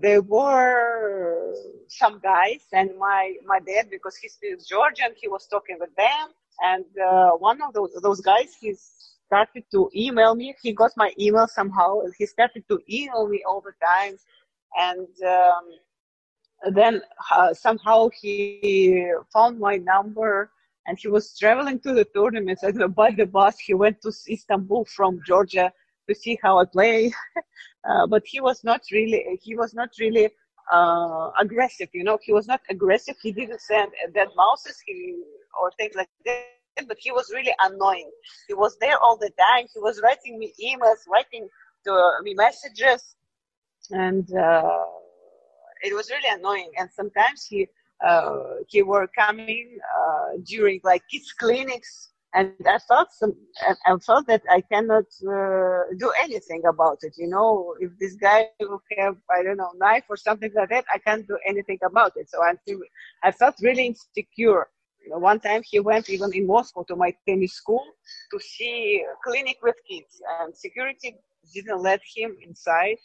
there 0.00 0.22
were 0.22 1.54
some 1.88 2.20
guys 2.20 2.62
and 2.72 2.90
my 2.98 3.34
my 3.44 3.58
dad 3.60 3.84
because 3.90 4.16
he 4.16 4.28
speaks 4.28 4.66
Georgian, 4.66 5.10
he 5.22 5.28
was 5.28 5.46
talking 5.46 5.76
with 5.80 5.94
them, 5.96 6.26
and 6.70 6.84
uh, 7.10 7.30
one 7.48 7.58
of 7.62 7.72
those 7.74 7.92
those 8.02 8.20
guys 8.20 8.48
he 8.60 8.74
started 9.26 9.64
to 9.72 9.90
email 9.94 10.34
me. 10.34 10.54
He 10.62 10.72
got 10.72 10.92
my 10.96 11.10
email 11.18 11.48
somehow, 11.48 12.00
and 12.04 12.12
he 12.18 12.26
started 12.26 12.62
to 12.70 12.76
email 12.90 13.26
me 13.28 13.42
all 13.48 13.60
the 13.60 13.74
time, 13.84 14.16
and. 14.78 15.08
Um, 15.36 15.66
then 16.72 17.02
uh, 17.34 17.52
somehow 17.52 18.08
he 18.20 19.12
found 19.32 19.60
my 19.60 19.76
number 19.76 20.50
and 20.86 20.98
he 20.98 21.08
was 21.08 21.36
traveling 21.38 21.78
to 21.80 21.92
the 21.92 22.04
tournaments 22.14 22.62
and 22.62 22.94
by 22.94 23.10
the 23.10 23.26
bus 23.26 23.58
he 23.58 23.74
went 23.74 24.00
to 24.02 24.12
istanbul 24.30 24.84
from 24.84 25.20
georgia 25.26 25.72
to 26.08 26.14
see 26.14 26.38
how 26.42 26.58
i 26.58 26.64
play. 26.64 27.12
Uh, 27.88 28.04
but 28.04 28.22
he 28.26 28.40
was 28.40 28.64
not 28.64 28.80
really 28.90 29.24
he 29.42 29.54
was 29.54 29.72
not 29.72 29.88
really 30.00 30.28
uh, 30.72 31.30
aggressive 31.40 31.88
you 31.94 32.02
know. 32.02 32.18
He 32.20 32.32
was 32.32 32.48
not 32.48 32.60
aggressive. 32.68 33.14
He 33.22 33.30
didn't 33.30 33.60
send 33.60 33.92
dead 34.12 34.28
mouses 34.36 34.76
he 34.84 35.22
or 35.60 35.70
things 35.78 35.94
like 35.94 36.10
that 36.24 36.86
but 36.88 36.96
he 37.00 37.10
was 37.12 37.30
really 37.32 37.54
annoying. 37.60 38.10
He 38.48 38.54
was 38.54 38.76
there 38.80 38.98
all 38.98 39.16
the 39.16 39.30
time. 39.38 39.66
He 39.72 39.80
was 39.80 40.00
writing 40.02 40.38
me 40.38 40.52
emails 40.62 41.02
writing 41.10 41.48
to 41.86 41.92
me 42.22 42.34
messages. 42.34 43.16
And 43.90 44.26
uh, 44.34 44.84
it 45.82 45.94
was 45.94 46.10
really 46.10 46.28
annoying. 46.28 46.70
And 46.78 46.90
sometimes 46.90 47.46
he 47.48 47.68
he 48.68 48.82
were 48.82 49.08
coming 49.18 49.78
uh, 49.98 50.38
during 50.44 50.80
like 50.84 51.02
kids 51.10 51.32
clinics 51.32 52.10
and 52.36 52.52
I 52.66 52.78
thought 52.78 53.12
some, 53.12 53.34
I 53.86 53.96
felt 54.04 54.26
that 54.26 54.42
I 54.50 54.60
cannot 54.60 55.04
uh, 55.26 55.84
do 55.98 56.12
anything 56.20 56.62
about 56.68 56.98
it. 57.00 57.14
You 57.16 57.28
know, 57.28 57.74
if 57.80 57.92
this 57.98 58.14
guy 58.14 58.48
will 58.60 58.82
have, 58.98 59.16
I 59.30 59.42
don't 59.42 59.56
know, 59.56 59.70
knife 59.76 60.04
or 60.10 60.18
something 60.18 60.52
like 60.54 60.68
that, 60.68 60.84
I 60.92 60.98
can't 60.98 61.26
do 61.26 61.38
anything 61.46 61.78
about 61.82 62.12
it. 62.16 62.28
So 62.28 62.42
I, 62.42 62.52
I 63.22 63.32
felt 63.32 63.54
really 63.62 63.86
insecure. 63.86 64.68
You 65.02 65.10
know, 65.12 65.18
one 65.18 65.40
time 65.40 65.62
he 65.64 65.80
went 65.80 66.10
even 66.10 66.30
in 66.34 66.46
Moscow 66.46 66.82
to 66.88 66.96
my 66.96 67.14
tennis 67.26 67.54
school 67.54 67.84
to 68.32 68.38
see 68.38 69.02
a 69.10 69.14
clinic 69.24 69.56
with 69.62 69.76
kids, 69.88 70.20
and 70.40 70.54
security 70.54 71.16
didn't 71.54 71.80
let 71.80 72.00
him 72.14 72.36
inside. 72.46 72.98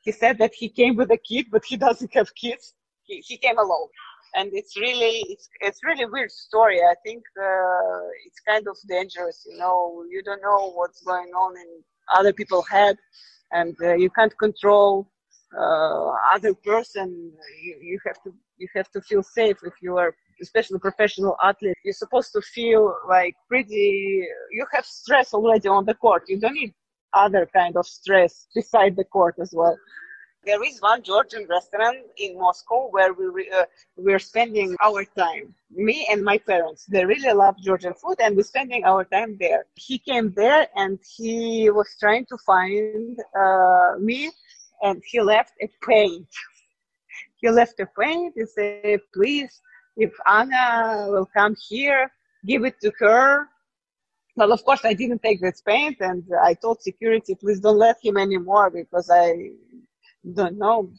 He 0.00 0.12
said 0.12 0.38
that 0.38 0.54
he 0.54 0.70
came 0.70 0.96
with 0.96 1.10
a 1.10 1.18
kid, 1.18 1.46
but 1.50 1.64
he 1.66 1.76
doesn't 1.76 2.14
have 2.14 2.34
kids. 2.34 2.74
He, 3.02 3.22
he 3.26 3.36
came 3.36 3.58
alone 3.58 3.88
and 4.34 4.50
it's 4.52 4.76
really 4.76 5.24
it's 5.28 5.48
it's 5.60 5.80
really 5.84 6.06
weird 6.06 6.30
story. 6.30 6.78
I 6.80 6.94
think 7.04 7.22
uh, 7.38 8.00
it's 8.26 8.40
kind 8.46 8.66
of 8.68 8.76
dangerous. 8.88 9.46
You 9.48 9.58
know, 9.58 10.04
you 10.10 10.22
don't 10.22 10.42
know 10.42 10.72
what's 10.72 11.02
going 11.02 11.30
on 11.30 11.56
in 11.56 11.82
other 12.16 12.32
people's 12.32 12.68
head, 12.68 12.96
and 13.52 13.76
uh, 13.82 13.94
you 13.94 14.10
can't 14.10 14.36
control 14.38 15.10
uh, 15.58 16.10
other 16.34 16.54
person. 16.54 17.32
You, 17.62 17.76
you 17.82 17.98
have 18.06 18.22
to 18.24 18.32
you 18.58 18.68
have 18.74 18.90
to 18.92 19.00
feel 19.02 19.22
safe 19.22 19.58
if 19.62 19.74
you 19.82 19.96
are 19.96 20.14
especially 20.42 20.78
professional 20.78 21.36
athlete. 21.42 21.76
You're 21.84 21.92
supposed 21.94 22.32
to 22.32 22.40
feel 22.40 22.94
like 23.08 23.34
pretty. 23.48 24.26
You 24.52 24.66
have 24.72 24.84
stress 24.84 25.34
already 25.34 25.68
on 25.68 25.84
the 25.86 25.94
court. 25.94 26.24
You 26.28 26.38
don't 26.40 26.54
need 26.54 26.74
other 27.12 27.48
kind 27.52 27.76
of 27.76 27.86
stress 27.86 28.46
beside 28.54 28.96
the 28.96 29.04
court 29.04 29.34
as 29.40 29.52
well. 29.52 29.76
There 30.44 30.62
is 30.64 30.80
one 30.80 31.02
Georgian 31.02 31.46
restaurant 31.48 31.98
in 32.16 32.38
Moscow 32.38 32.88
where 32.90 33.12
we 33.12 33.50
uh, 33.50 33.66
we're 33.96 34.18
spending 34.18 34.74
our 34.82 35.04
time. 35.04 35.54
Me 35.70 36.08
and 36.10 36.24
my 36.24 36.38
parents. 36.38 36.86
They 36.86 37.04
really 37.04 37.32
love 37.32 37.56
Georgian 37.62 37.92
food, 37.92 38.16
and 38.20 38.34
we're 38.36 38.44
spending 38.54 38.84
our 38.84 39.04
time 39.04 39.36
there. 39.38 39.66
He 39.74 39.98
came 39.98 40.32
there 40.32 40.66
and 40.76 40.98
he 41.16 41.68
was 41.70 41.94
trying 42.00 42.24
to 42.26 42.38
find 42.38 43.18
uh, 43.38 43.98
me, 43.98 44.30
and 44.82 45.02
he 45.04 45.20
left 45.20 45.52
a 45.60 45.68
paint. 45.86 46.28
he 47.40 47.50
left 47.50 47.78
a 47.80 47.86
paint. 47.98 48.32
He 48.34 48.46
said, 48.46 49.00
"Please, 49.12 49.60
if 49.98 50.12
Anna 50.26 51.08
will 51.10 51.28
come 51.36 51.54
here, 51.68 52.10
give 52.46 52.64
it 52.64 52.80
to 52.80 52.90
her." 53.00 53.46
Well, 54.36 54.52
of 54.52 54.64
course, 54.64 54.86
I 54.86 54.94
didn't 54.94 55.22
take 55.22 55.42
this 55.42 55.60
paint, 55.60 55.98
and 56.00 56.24
I 56.42 56.54
told 56.54 56.80
security, 56.80 57.34
please 57.34 57.60
don't 57.60 57.76
let 57.76 57.98
him 58.02 58.16
anymore 58.16 58.70
because 58.70 59.10
I 59.10 59.50
don't 60.34 60.58
know 60.58 60.90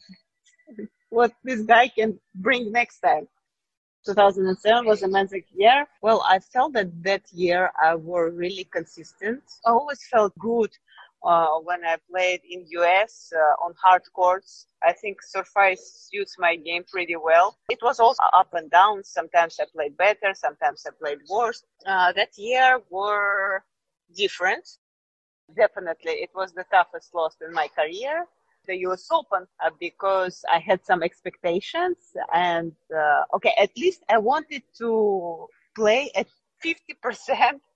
what 1.10 1.32
this 1.44 1.62
guy 1.62 1.88
can 1.88 2.18
bring 2.34 2.72
next 2.72 3.00
time. 3.00 3.28
2007 4.04 4.84
was 4.86 5.02
a 5.02 5.08
magic 5.08 5.46
year. 5.54 5.86
Well, 6.02 6.24
I 6.28 6.40
felt 6.40 6.72
that 6.72 6.90
that 7.04 7.22
year 7.32 7.70
I 7.80 7.94
were 7.94 8.30
really 8.30 8.64
consistent. 8.64 9.42
I 9.64 9.70
always 9.70 10.04
felt 10.10 10.36
good 10.38 10.70
uh, 11.24 11.58
when 11.62 11.84
I 11.84 11.96
played 12.10 12.40
in 12.48 12.66
US 12.80 13.32
uh, 13.34 13.64
on 13.64 13.74
hard 13.82 14.02
courts. 14.12 14.66
I 14.82 14.92
think 14.92 15.22
Surface 15.22 16.08
suits 16.10 16.36
my 16.38 16.56
game 16.56 16.84
pretty 16.90 17.16
well. 17.16 17.56
It 17.70 17.78
was 17.82 18.00
also 18.00 18.22
up 18.34 18.48
and 18.54 18.70
down. 18.70 19.04
Sometimes 19.04 19.58
I 19.60 19.66
played 19.72 19.96
better, 19.96 20.34
sometimes 20.34 20.84
I 20.86 20.90
played 21.00 21.18
worse. 21.30 21.62
Uh, 21.86 22.12
that 22.12 22.36
year 22.36 22.80
were 22.90 23.62
different. 24.16 24.68
Definitely, 25.56 26.12
it 26.12 26.30
was 26.34 26.52
the 26.52 26.64
toughest 26.72 27.14
loss 27.14 27.36
in 27.46 27.52
my 27.52 27.68
career. 27.68 28.26
The 28.66 28.76
US 28.88 29.08
Open 29.10 29.46
uh, 29.64 29.70
because 29.80 30.44
I 30.50 30.58
had 30.58 30.84
some 30.84 31.02
expectations 31.02 31.96
and 32.32 32.72
uh, 32.94 33.36
okay, 33.36 33.52
at 33.58 33.70
least 33.76 34.02
I 34.08 34.18
wanted 34.18 34.62
to 34.78 35.46
play 35.74 36.10
at 36.14 36.26
50% 36.64 37.60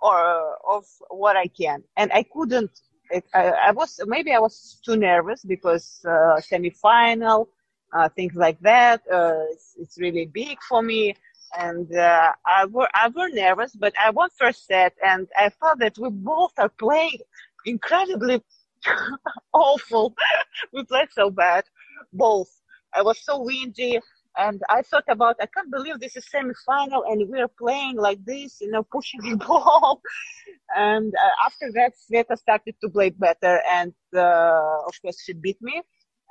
or 0.00 0.56
of 0.68 0.84
what 1.08 1.36
I 1.36 1.46
can. 1.46 1.82
And 1.96 2.12
I 2.12 2.22
couldn't. 2.22 2.70
It, 3.10 3.24
I, 3.34 3.48
I, 3.68 3.70
was 3.72 4.00
maybe 4.06 4.32
I 4.32 4.38
was 4.38 4.80
too 4.84 4.96
nervous 4.96 5.44
because 5.44 6.00
uh, 6.06 6.40
semifinal, 6.40 7.48
uh, 7.92 8.08
things 8.08 8.34
like 8.34 8.58
that. 8.60 9.02
Uh, 9.12 9.44
it's, 9.50 9.74
it's, 9.78 9.98
really 10.00 10.26
big 10.26 10.58
for 10.62 10.82
me, 10.82 11.14
and 11.58 11.94
uh, 11.94 12.32
I 12.46 12.64
were 12.64 12.88
I 12.94 13.08
were 13.08 13.28
nervous. 13.28 13.76
But 13.76 13.92
I 14.00 14.10
won 14.10 14.30
first 14.38 14.66
set, 14.66 14.94
and 15.06 15.28
I 15.38 15.50
felt 15.50 15.78
that 15.80 15.98
we 15.98 16.08
both 16.10 16.52
are 16.58 16.70
playing 16.70 17.18
incredibly 17.66 18.42
awful. 19.52 20.14
we 20.72 20.84
played 20.84 21.08
so 21.12 21.30
bad, 21.30 21.64
both. 22.12 22.50
I 22.94 23.02
was 23.02 23.18
so 23.24 23.42
windy. 23.42 24.00
And 24.36 24.60
I 24.68 24.82
thought 24.82 25.04
about, 25.08 25.36
I 25.40 25.46
can't 25.46 25.70
believe 25.70 26.00
this 26.00 26.16
is 26.16 26.28
semi-final 26.28 27.04
and 27.04 27.28
we're 27.28 27.48
playing 27.48 27.96
like 27.96 28.24
this, 28.24 28.60
you 28.60 28.70
know, 28.70 28.82
pushing 28.82 29.20
the 29.30 29.36
ball. 29.36 30.00
and 30.76 31.14
uh, 31.14 31.46
after 31.46 31.70
that, 31.74 31.92
Sveta 31.94 32.36
started 32.36 32.74
to 32.82 32.88
play 32.90 33.10
better. 33.10 33.60
And, 33.70 33.92
uh, 34.14 34.78
of 34.86 35.00
course, 35.02 35.22
she 35.22 35.34
beat 35.34 35.58
me. 35.62 35.82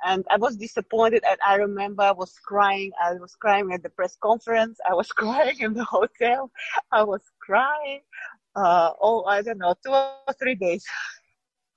And 0.04 0.22
I 0.30 0.36
was 0.36 0.56
disappointed. 0.56 1.22
And 1.26 1.38
I 1.46 1.54
remember 1.54 2.02
I 2.02 2.12
was 2.12 2.34
crying. 2.44 2.92
I 3.02 3.14
was 3.14 3.34
crying 3.36 3.72
at 3.72 3.82
the 3.82 3.88
press 3.88 4.18
conference. 4.22 4.78
I 4.88 4.92
was 4.92 5.08
crying 5.12 5.56
in 5.60 5.72
the 5.72 5.84
hotel. 5.84 6.50
I 6.92 7.04
was 7.04 7.22
crying. 7.40 8.02
Uh, 8.54 8.90
oh, 9.00 9.24
I 9.24 9.42
don't 9.42 9.58
know, 9.58 9.74
two 9.84 9.92
or 9.92 10.34
three 10.38 10.54
days. 10.54 10.84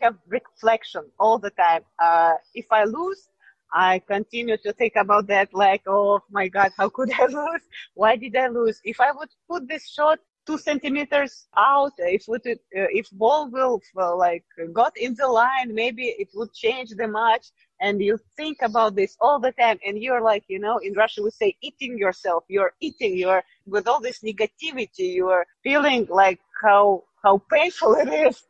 Have 0.02 0.16
reflection 0.28 1.04
all 1.20 1.38
the 1.40 1.52
time. 1.52 1.84
Uh, 2.00 2.34
if 2.54 2.66
I 2.72 2.84
lose, 2.86 3.30
I 3.74 4.00
continue 4.08 4.58
to 4.58 4.74
think 4.74 4.94
about 4.96 5.28
that 5.28 5.54
like, 5.54 5.84
oh 5.88 6.22
my 6.32 6.48
God, 6.48 6.72
how 6.78 6.90
could 6.90 7.12
I 7.12 7.26
lose? 7.40 7.62
Why 7.94 8.16
did 8.16 8.36
I 8.36 8.48
lose? 8.48 8.80
If 8.84 9.00
I 9.00 9.12
would 9.12 9.30
put 9.50 9.68
this 9.68 9.90
shot 9.90 10.20
two 10.46 10.58
centimeters 10.58 11.48
out, 11.58 11.92
if 11.98 12.24
it, 12.30 12.60
uh, 12.76 12.88
if 12.92 13.10
ball 13.12 13.50
will 13.50 13.82
uh, 13.98 14.16
like 14.16 14.46
got 14.74 14.98
in 14.98 15.14
the 15.16 15.28
line, 15.28 15.76
maybe 15.76 16.06
it 16.18 16.30
would 16.34 16.54
change 16.54 16.92
the 16.92 17.08
match. 17.08 17.48
And 17.82 18.02
you 18.02 18.18
think 18.38 18.58
about 18.64 18.96
this 18.96 19.16
all 19.20 19.40
the 19.40 19.52
time, 19.52 19.78
and 19.86 20.02
you're 20.02 20.22
like, 20.22 20.46
you 20.48 20.58
know, 20.58 20.80
in 20.80 20.94
Russia 20.94 21.22
we 21.22 21.30
say 21.30 21.56
eating 21.62 21.98
yourself. 21.98 22.44
You're 22.48 22.72
eating. 22.80 23.16
You're 23.18 23.44
with 23.68 23.88
all 23.88 24.00
this 24.02 24.22
negativity. 24.22 25.14
You 25.14 25.28
are 25.30 25.46
feeling 25.64 26.08
like 26.10 26.40
how 26.64 27.04
how 27.24 27.42
painful 27.52 27.94
it 28.04 28.10
is. 28.10 28.44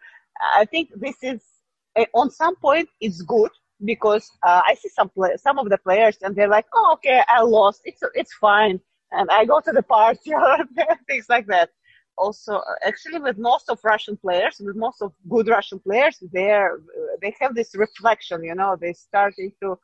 I 0.54 0.66
think 0.66 0.90
this 0.96 1.16
is 1.24 1.42
uh, 1.96 2.06
on 2.14 2.30
some 2.30 2.56
point 2.58 2.90
it's 3.02 3.22
good 3.22 3.52
because 3.86 4.30
uh, 4.44 4.62
I 4.66 4.76
see 4.76 4.90
some 4.90 5.10
play- 5.10 5.38
some 5.38 5.58
of 5.60 5.70
the 5.70 5.78
players 5.78 6.18
and 6.22 6.36
they're 6.36 6.50
like, 6.50 6.66
oh, 6.74 6.92
okay, 6.94 7.22
I 7.28 7.42
lost. 7.42 7.82
It's 7.86 8.02
it's 8.14 8.34
fine, 8.34 8.80
and 9.12 9.30
I 9.32 9.46
go 9.46 9.60
to 9.62 9.72
the 9.72 9.84
party 9.84 10.34
or 10.34 10.58
things 11.08 11.28
like 11.30 11.48
that. 11.48 11.70
Also, 12.18 12.56
uh, 12.56 12.62
actually, 12.86 13.20
with 13.20 13.38
most 13.38 13.70
of 13.70 13.80
Russian 13.84 14.18
players, 14.18 14.60
with 14.60 14.76
most 14.76 15.02
of 15.02 15.14
good 15.30 15.48
Russian 15.48 15.80
players, 15.80 16.18
they're 16.32 16.80
they 17.22 17.36
have 17.40 17.56
this 17.56 17.76
reflection. 17.76 18.44
You 18.44 18.56
know, 18.56 18.76
they 18.80 18.94
starting 18.94 19.52
to 19.62 19.78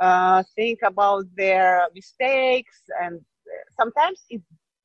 uh, 0.00 0.42
think 0.54 0.80
about 0.82 1.24
their 1.36 1.88
mistakes, 1.94 2.82
and 3.00 3.20
sometimes 3.78 4.24
it 4.30 4.42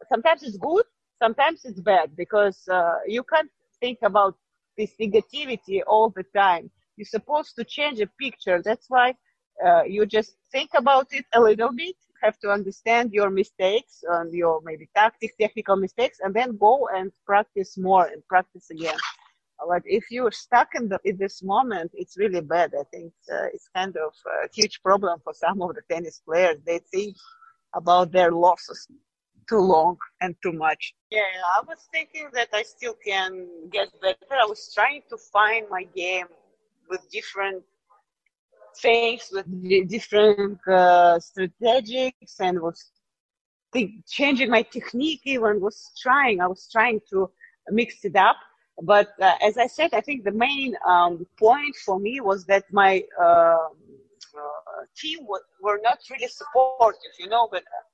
sometimes 0.09 0.43
it's 0.43 0.57
good, 0.57 0.85
sometimes 1.21 1.65
it's 1.65 1.81
bad 1.81 2.15
because 2.15 2.67
uh, 2.71 2.97
you 3.07 3.23
can't 3.23 3.49
think 3.79 3.99
about 4.03 4.35
this 4.81 4.93
negativity 5.05 5.77
all 5.91 6.07
the 6.09 6.25
time 6.43 6.65
you're 7.01 7.19
supposed 7.19 7.55
to 7.55 7.63
change 7.63 7.99
a 7.99 8.07
picture. 8.19 8.61
That's 8.63 8.87
why 8.89 9.15
uh, 9.65 9.83
you 9.83 10.05
just 10.05 10.35
think 10.51 10.69
about 10.75 11.07
it 11.11 11.25
a 11.33 11.41
little 11.41 11.71
bit, 11.73 11.95
have 12.21 12.37
to 12.39 12.49
understand 12.51 13.11
your 13.11 13.29
mistakes 13.29 14.03
and 14.07 14.31
your 14.33 14.61
maybe 14.63 14.87
tactics, 14.95 15.33
technical 15.39 15.75
mistakes, 15.75 16.19
and 16.21 16.33
then 16.33 16.57
go 16.57 16.87
and 16.95 17.11
practice 17.25 17.77
more 17.77 18.05
and 18.05 18.21
practice 18.27 18.69
again. 18.69 18.97
But 19.67 19.83
if 19.85 20.05
you're 20.11 20.31
stuck 20.31 20.69
in, 20.75 20.89
the, 20.89 20.99
in 21.03 21.17
this 21.17 21.41
moment, 21.43 21.91
it's 21.93 22.17
really 22.17 22.41
bad. 22.41 22.73
I 22.79 22.83
think 22.93 23.13
uh, 23.31 23.45
it's 23.53 23.69
kind 23.75 23.95
of 23.97 24.13
a 24.27 24.49
huge 24.53 24.81
problem 24.81 25.19
for 25.23 25.33
some 25.33 25.61
of 25.61 25.75
the 25.75 25.81
tennis 25.89 26.21
players. 26.27 26.57
They 26.65 26.79
think 26.91 27.15
about 27.73 28.11
their 28.11 28.31
losses 28.31 28.87
too 29.51 29.59
long 29.59 29.97
and 30.21 30.33
too 30.41 30.53
much. 30.53 30.93
Yeah, 31.11 31.31
I 31.57 31.61
was 31.67 31.79
thinking 31.91 32.27
that 32.33 32.49
I 32.53 32.63
still 32.63 32.95
can 33.05 33.47
get 33.69 33.89
better. 34.01 34.31
I 34.31 34.47
was 34.47 34.71
trying 34.73 35.01
to 35.09 35.17
find 35.17 35.65
my 35.69 35.83
game 35.95 36.27
with 36.89 37.01
different 37.11 37.63
things, 38.81 39.29
with 39.33 39.45
different 39.89 40.59
uh, 40.67 41.19
strategics, 41.29 42.33
and 42.39 42.61
was 42.61 42.91
think, 43.73 43.91
changing 44.07 44.49
my 44.49 44.61
technique. 44.61 45.21
Even 45.25 45.59
was 45.59 45.91
trying, 46.01 46.39
I 46.39 46.47
was 46.47 46.69
trying 46.71 47.01
to 47.11 47.29
mix 47.69 48.05
it 48.05 48.15
up. 48.15 48.37
But 48.81 49.09
uh, 49.21 49.35
as 49.41 49.57
I 49.57 49.67
said, 49.67 49.93
I 49.93 50.01
think 50.01 50.23
the 50.23 50.37
main 50.47 50.75
um, 50.87 51.25
point 51.37 51.75
for 51.85 51.99
me 51.99 52.21
was 52.21 52.45
that 52.45 52.63
my 52.71 53.03
uh, 53.21 53.67
uh 54.41 54.83
team 54.97 55.19
were 55.65 55.79
not 55.83 55.99
really 56.09 56.31
supportive, 56.41 57.13
you 57.19 57.27
know. 57.27 57.49
But 57.51 57.63
uh, 57.63 57.90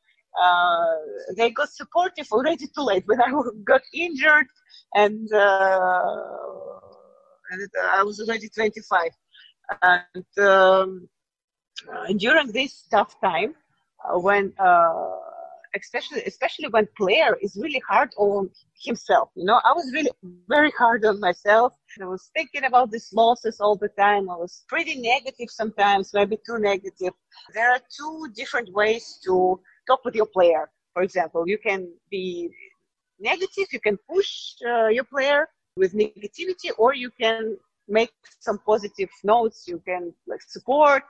they 1.35 1.51
got 1.51 1.69
supportive 1.69 2.27
already 2.31 2.67
too 2.67 2.83
late 2.83 3.03
when 3.07 3.21
I 3.21 3.31
got 3.63 3.81
injured 3.93 4.47
and 4.95 5.31
uh, 5.33 6.37
and 7.51 7.69
I 7.91 8.03
was 8.03 8.19
already 8.19 8.49
25. 8.49 9.11
And 9.81 10.39
um, 10.39 11.09
uh, 11.91 12.13
during 12.17 12.51
this 12.51 12.83
tough 12.89 13.19
time, 13.21 13.55
uh, 14.03 14.19
when 14.19 14.53
uh, 14.59 15.15
especially 15.75 16.23
especially 16.23 16.67
when 16.69 16.87
player 16.97 17.37
is 17.41 17.57
really 17.61 17.81
hard 17.87 18.09
on 18.17 18.49
himself, 18.81 19.29
you 19.35 19.45
know, 19.45 19.59
I 19.63 19.73
was 19.73 19.91
really 19.93 20.11
very 20.47 20.71
hard 20.71 21.05
on 21.05 21.19
myself. 21.19 21.73
I 22.01 22.05
was 22.05 22.29
thinking 22.35 22.63
about 22.65 22.91
these 22.91 23.09
losses 23.13 23.59
all 23.59 23.75
the 23.75 23.89
time. 23.89 24.29
I 24.29 24.35
was 24.35 24.63
pretty 24.67 24.95
negative 25.01 25.49
sometimes, 25.49 26.13
maybe 26.13 26.37
too 26.45 26.59
negative. 26.59 27.13
There 27.53 27.71
are 27.71 27.79
two 27.97 28.27
different 28.35 28.71
ways 28.73 29.19
to 29.25 29.59
talk 29.87 30.03
with 30.05 30.15
your 30.15 30.27
player. 30.27 30.69
For 30.93 31.03
example, 31.03 31.47
you 31.47 31.57
can 31.57 31.89
be 32.09 32.49
negative, 33.19 33.67
you 33.71 33.79
can 33.79 33.97
push 34.09 34.55
uh, 34.67 34.87
your 34.87 35.03
player 35.05 35.47
with 35.75 35.93
negativity, 35.93 36.71
or 36.77 36.93
you 36.93 37.11
can 37.19 37.57
make 37.87 38.11
some 38.39 38.59
positive 38.65 39.09
notes. 39.23 39.65
You 39.67 39.81
can 39.85 40.13
like 40.27 40.41
support. 40.41 41.03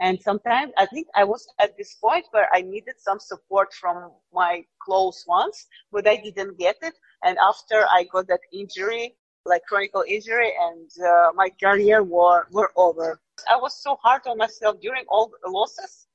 And 0.00 0.20
sometimes 0.20 0.72
I 0.78 0.86
think 0.86 1.06
I 1.14 1.24
was 1.24 1.46
at 1.60 1.76
this 1.76 1.94
point 1.94 2.24
where 2.30 2.48
I 2.52 2.62
needed 2.62 2.94
some 2.98 3.20
support 3.20 3.72
from 3.74 4.10
my 4.32 4.64
close 4.80 5.24
ones, 5.26 5.66
but 5.92 6.08
I 6.08 6.16
didn't 6.16 6.58
get 6.58 6.76
it. 6.82 6.94
And 7.24 7.36
after 7.38 7.84
I 7.86 8.04
got 8.10 8.26
that 8.28 8.40
injury, 8.52 9.14
like 9.44 9.62
chronic 9.68 9.92
injury, 10.08 10.52
and 10.60 10.88
uh, 11.04 11.32
my 11.34 11.50
career 11.62 12.02
were 12.02 12.46
were 12.50 12.72
over. 12.76 13.20
I 13.50 13.56
was 13.56 13.82
so 13.82 13.96
hard 14.02 14.22
on 14.26 14.38
myself 14.38 14.80
during 14.80 15.04
all 15.08 15.30
the 15.42 15.50
losses. 15.50 16.06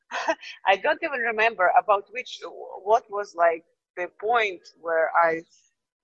I 0.66 0.76
don't 0.78 1.00
even 1.04 1.20
remember 1.20 1.72
about 1.78 2.06
which 2.12 2.40
what 2.84 3.04
was 3.10 3.36
like 3.36 3.66
the 3.96 4.08
point 4.20 4.62
where 4.82 5.10
I 5.16 5.42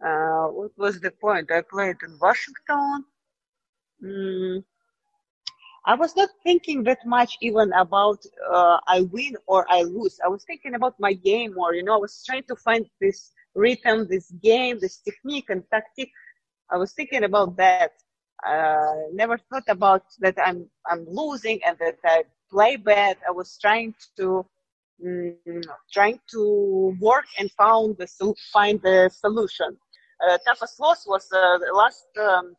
uh, 0.06 0.48
what 0.48 0.72
was 0.78 1.00
the 1.02 1.12
point? 1.12 1.52
I 1.52 1.62
played 1.62 1.98
in 2.04 2.18
Washington. 2.22 3.06
Mm, 4.04 4.64
I 5.86 5.96
was 5.96 6.16
not 6.16 6.30
thinking 6.44 6.84
that 6.84 7.00
much 7.06 7.38
even 7.42 7.72
about 7.74 8.20
uh, 8.52 8.78
I 8.88 9.02
win 9.02 9.36
or 9.48 9.66
I 9.70 9.82
lose. 9.84 10.20
I 10.24 10.28
was 10.30 10.44
thinking 10.46 10.76
about 10.76 10.96
my 11.00 11.14
game 11.14 11.54
more. 11.56 11.74
You 11.74 11.84
know, 11.84 11.96
I 11.96 11.98
was 11.98 12.24
trying 12.26 12.44
to 12.50 12.56
find 12.56 12.86
this 13.02 13.32
rhythm, 13.56 14.08
this 14.10 14.32
game, 14.44 14.80
this 14.80 15.00
technique 15.00 15.50
and 15.50 15.64
tactic. 15.72 16.10
I 16.72 16.78
was 16.78 16.94
thinking 16.94 17.24
about 17.24 17.58
that. 17.58 17.88
Uh, 18.46 18.94
never 19.14 19.38
thought 19.38 19.68
about 19.70 20.04
that 20.20 20.36
I'm 20.38 20.68
I'm 20.90 21.06
losing 21.08 21.60
and 21.66 21.78
that 21.80 21.98
I 22.06 22.24
play 22.54 22.76
bad. 22.78 23.16
I 23.28 23.32
was 23.32 23.50
trying 23.66 23.94
to 24.18 24.46
mm, 25.04 25.64
trying 25.92 26.20
to 26.34 26.42
work 27.10 27.28
and 27.40 27.48
found 27.64 27.98
the 28.00 28.08
find 28.54 28.76
the 28.82 28.98
solution 29.24 29.72
uh, 30.26 30.38
toughest 30.46 30.80
loss 30.80 31.06
was 31.08 31.28
uh, 31.34 31.58
the 31.58 31.72
last 31.74 32.08
um, 32.20 32.56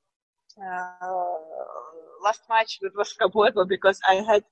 uh, 0.61 1.07
last 2.23 2.43
match 2.49 2.79
with 2.83 2.93
Pueblo 3.33 3.65
because 3.65 4.01
I 4.09 4.17
had 4.17 4.45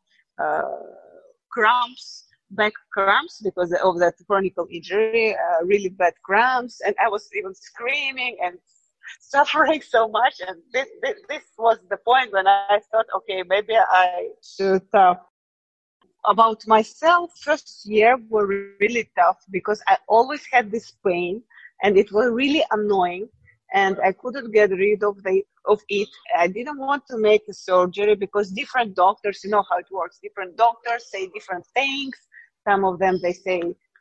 cramps 1.51 2.25
back 2.51 2.73
cramps 2.93 3.41
because 3.43 3.73
of 3.73 3.99
that 3.99 4.15
chronic 4.27 4.55
injury, 4.71 5.35
uh, 5.35 5.65
really 5.65 5.89
bad 5.89 6.15
cramps, 6.23 6.81
and 6.85 6.95
I 7.03 7.09
was 7.09 7.29
even 7.37 7.55
screaming 7.55 8.37
and 8.43 8.59
suffering 9.21 9.83
so 9.83 10.09
much. 10.09 10.35
And 10.47 10.59
this, 10.73 10.89
this, 11.03 11.17
this 11.29 11.43
was 11.59 11.79
the 11.91 11.97
point 11.97 12.33
when 12.33 12.47
I 12.47 12.81
thought, 12.91 13.07
okay, 13.17 13.43
maybe 13.43 13.75
I 13.77 14.29
should 14.43 14.87
uh, 14.93 15.15
about 16.27 16.67
myself, 16.67 17.33
first 17.39 17.85
year 17.87 18.17
were 18.29 18.47
really 18.47 18.83
tough 18.87 19.17
because 19.21 19.55
I 19.61 19.71
always 19.81 20.17
had 20.23 20.47
this 20.47 20.69
pain 20.79 21.21
and 21.61 21.79
it 21.79 21.91
was 21.91 22.13
really 22.17 22.63
annoying 22.71 23.29
and 23.73 23.99
I 24.03 24.13
couldn't 24.13 24.53
get 24.53 24.71
rid 24.71 25.03
of 25.03 25.23
the 25.23 25.43
of 25.67 25.81
it. 25.89 26.09
I 26.37 26.47
didn't 26.49 26.79
want 26.79 27.05
to 27.09 27.17
make 27.19 27.43
a 27.49 27.53
surgery 27.55 28.15
because 28.15 28.51
different 28.51 28.95
doctors, 28.95 29.43
you 29.45 29.51
know 29.51 29.65
how 29.71 29.79
it 29.79 29.87
works. 29.91 30.19
Different 30.23 30.57
doctors 30.57 31.11
say 31.11 31.29
different 31.29 31.67
things. 31.75 32.17
Some 32.67 32.85
of 32.85 32.99
them 32.99 33.19
they 33.23 33.33
say 33.33 33.61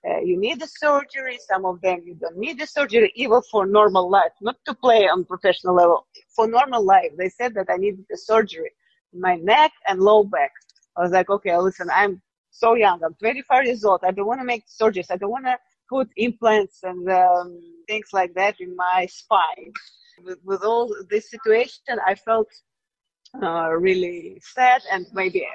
uh, 0.09 0.19
you 0.21 0.37
need 0.39 0.61
a 0.61 0.67
surgery. 0.67 1.37
Some 1.49 1.65
of 1.65 1.81
them 1.81 2.01
you 2.05 2.15
don't 2.15 2.37
need 2.37 2.61
a 2.61 2.67
surgery, 2.67 3.11
even 3.15 3.41
for 3.51 3.65
normal 3.65 4.09
life, 4.09 4.33
not 4.41 4.57
to 4.65 4.73
play 4.75 5.07
on 5.07 5.25
professional 5.25 5.75
level. 5.75 6.05
For 6.35 6.47
normal 6.47 6.83
life, 6.85 7.11
they 7.17 7.29
said 7.29 7.53
that 7.55 7.67
I 7.69 7.77
needed 7.77 8.05
a 8.13 8.17
surgery 8.17 8.71
in 9.13 9.21
my 9.21 9.35
neck 9.35 9.71
and 9.87 9.99
low 9.99 10.23
back. 10.23 10.51
I 10.97 11.01
was 11.01 11.11
like, 11.11 11.29
okay, 11.29 11.55
listen, 11.57 11.89
I'm 11.93 12.21
so 12.51 12.75
young. 12.75 13.03
I'm 13.03 13.13
25 13.15 13.65
years 13.65 13.83
old. 13.83 14.01
I 14.03 14.11
don't 14.11 14.27
want 14.27 14.41
to 14.41 14.45
make 14.45 14.65
surgeries. 14.67 15.09
I 15.09 15.17
don't 15.17 15.31
want 15.31 15.45
to 15.45 15.57
put 15.89 16.09
implants 16.17 16.79
and 16.83 17.09
um, 17.09 17.59
things 17.87 18.09
like 18.13 18.33
that 18.35 18.55
in 18.59 18.75
my 18.75 19.07
spine. 19.09 19.73
With, 20.23 20.39
with 20.43 20.63
all 20.63 20.93
this 21.09 21.31
situation, 21.31 21.97
I 22.05 22.15
felt 22.15 22.47
uh, 23.41 23.69
really 23.71 24.41
sad 24.41 24.81
and 24.91 25.05
maybe 25.13 25.47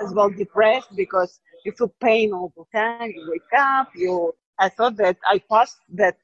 as 0.00 0.12
well 0.12 0.30
depressed 0.30 0.94
because 0.94 1.40
you 1.64 1.72
feel 1.72 1.92
pain 2.02 2.32
all 2.32 2.52
the 2.56 2.64
time. 2.78 3.10
You 3.10 3.28
wake 3.30 3.52
up. 3.58 3.88
You. 3.94 4.34
I 4.58 4.68
thought 4.68 4.96
that 4.96 5.16
I 5.28 5.40
passed 5.50 5.78
that 5.94 6.16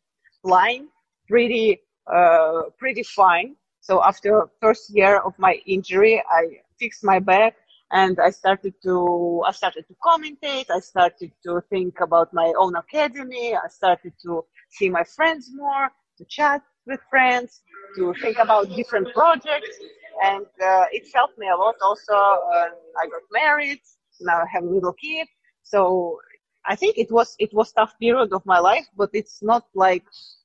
line 0.45 0.88
pretty, 1.29 1.81
uh, 2.12 2.62
pretty 2.79 3.03
fine. 3.03 3.57
So 3.81 4.03
after 4.03 4.49
first 4.61 4.91
year 4.95 5.19
of 5.19 5.35
my 5.38 5.55
injury, 5.67 6.23
I 6.31 6.61
fixed 6.79 7.05
my 7.05 7.19
back 7.19 7.57
and 7.92 8.18
I 8.18 8.31
started 8.31 8.74
to 8.85 9.42
I 9.46 9.52
started 9.52 9.85
to 9.88 9.94
commentate. 10.02 10.70
I 10.70 10.81
started 10.81 11.31
to 11.44 11.62
think 11.70 12.00
about 12.00 12.33
my 12.33 12.52
own 12.59 12.74
academy. 12.74 13.55
I 13.55 13.68
started 13.68 14.14
to 14.24 14.44
see 14.70 14.88
my 14.88 15.05
friends 15.05 15.50
more, 15.55 15.90
to 16.18 16.24
chat 16.24 16.62
with 16.87 17.00
friends, 17.11 17.62
to 17.96 18.14
think 18.14 18.38
about 18.38 18.74
different 18.74 19.12
projects, 19.14 19.76
and 20.24 20.46
uh, 20.64 20.87
it 20.90 21.07
helped 21.14 21.38
me 21.38 21.48
a 21.48 21.57
lot. 21.57 21.74
Also, 21.83 22.14
uh, 22.14 22.68
I 23.00 23.07
got 23.14 23.22
married. 23.31 23.81
Now 24.20 24.38
I 24.40 24.46
have 24.50 24.64
a 24.64 24.68
little 24.68 24.94
kid, 24.94 25.28
so 25.62 26.18
I 26.64 26.74
think 26.76 26.96
it 26.96 27.11
was 27.12 27.37
it 27.38 27.50
was 27.52 27.72
tough 27.72 27.92
period 28.00 28.33
of 28.33 28.42
my 28.46 28.59
life, 28.59 28.87
but 28.96 29.11
it's 29.12 29.42
not 29.42 29.64
like 29.74 30.05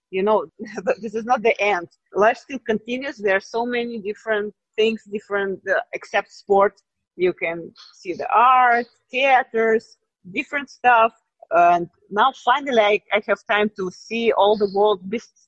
you 0.10 0.23
know 0.23 0.47
this 1.01 1.15
is 1.15 1.23
not 1.23 1.43
the 1.43 1.55
end. 1.62 1.88
Life 2.13 2.39
still 2.39 2.60
continues. 2.60 3.17
There 3.17 3.38
are 3.38 3.47
so 3.57 3.65
many 3.65 3.99
different 3.99 4.53
things, 4.75 5.03
different 5.12 5.60
uh, 5.69 5.79
except 5.93 6.31
sport 6.31 6.73
you 7.17 7.34
can 7.34 7.73
see 7.93 8.13
the 8.13 8.27
art, 8.34 8.86
theaters, 9.12 9.97
different 10.32 10.69
stuff. 10.69 11.13
And 11.51 11.89
now 12.12 12.34
finally 12.43 12.82
I, 12.82 13.01
I 13.13 13.21
have 13.27 13.39
time 13.49 13.71
to 13.77 13.89
see 13.91 14.32
all 14.34 14.58
the 14.58 14.69
world 14.73 15.01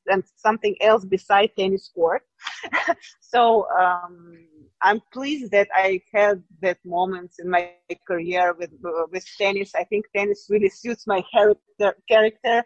and 0.07 0.23
something 0.37 0.75
else 0.81 1.05
beside 1.05 1.51
tennis 1.57 1.91
court. 1.93 2.23
so 3.21 3.67
um, 3.77 4.37
I'm 4.81 5.01
pleased 5.11 5.51
that 5.51 5.67
I 5.75 6.01
had 6.13 6.41
that 6.61 6.77
moments 6.85 7.39
in 7.39 7.49
my 7.49 7.71
career 8.07 8.55
with 8.57 8.71
uh, 8.85 9.07
with 9.11 9.25
tennis. 9.37 9.75
I 9.75 9.83
think 9.83 10.05
tennis 10.15 10.47
really 10.49 10.69
suits 10.69 11.05
my 11.05 11.21
character. 11.33 11.95
character. 12.09 12.63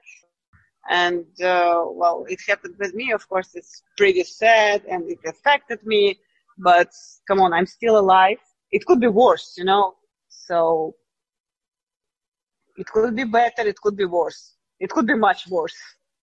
And 0.89 1.25
uh, 1.41 1.85
well, 1.87 2.25
it 2.27 2.39
happened 2.47 2.75
with 2.77 2.93
me. 2.93 3.13
Of 3.13 3.27
course, 3.27 3.51
it's 3.55 3.81
pretty 3.97 4.23
sad 4.23 4.83
and 4.87 5.09
it 5.09 5.19
affected 5.25 5.79
me. 5.85 6.19
But 6.59 6.91
come 7.27 7.39
on, 7.39 7.51
I'm 7.51 7.65
still 7.65 7.97
alive 7.97 8.37
it 8.73 8.85
could 8.85 8.99
be 8.99 9.07
worse, 9.07 9.53
you 9.57 9.63
know. 9.63 9.93
So 10.27 10.95
it 12.75 12.87
could 12.87 13.15
be 13.15 13.23
better, 13.23 13.61
it 13.61 13.79
could 13.79 13.95
be 13.95 14.05
worse. 14.05 14.55
It 14.79 14.89
could 14.89 15.05
be 15.05 15.15
much 15.15 15.47
worse. 15.47 15.75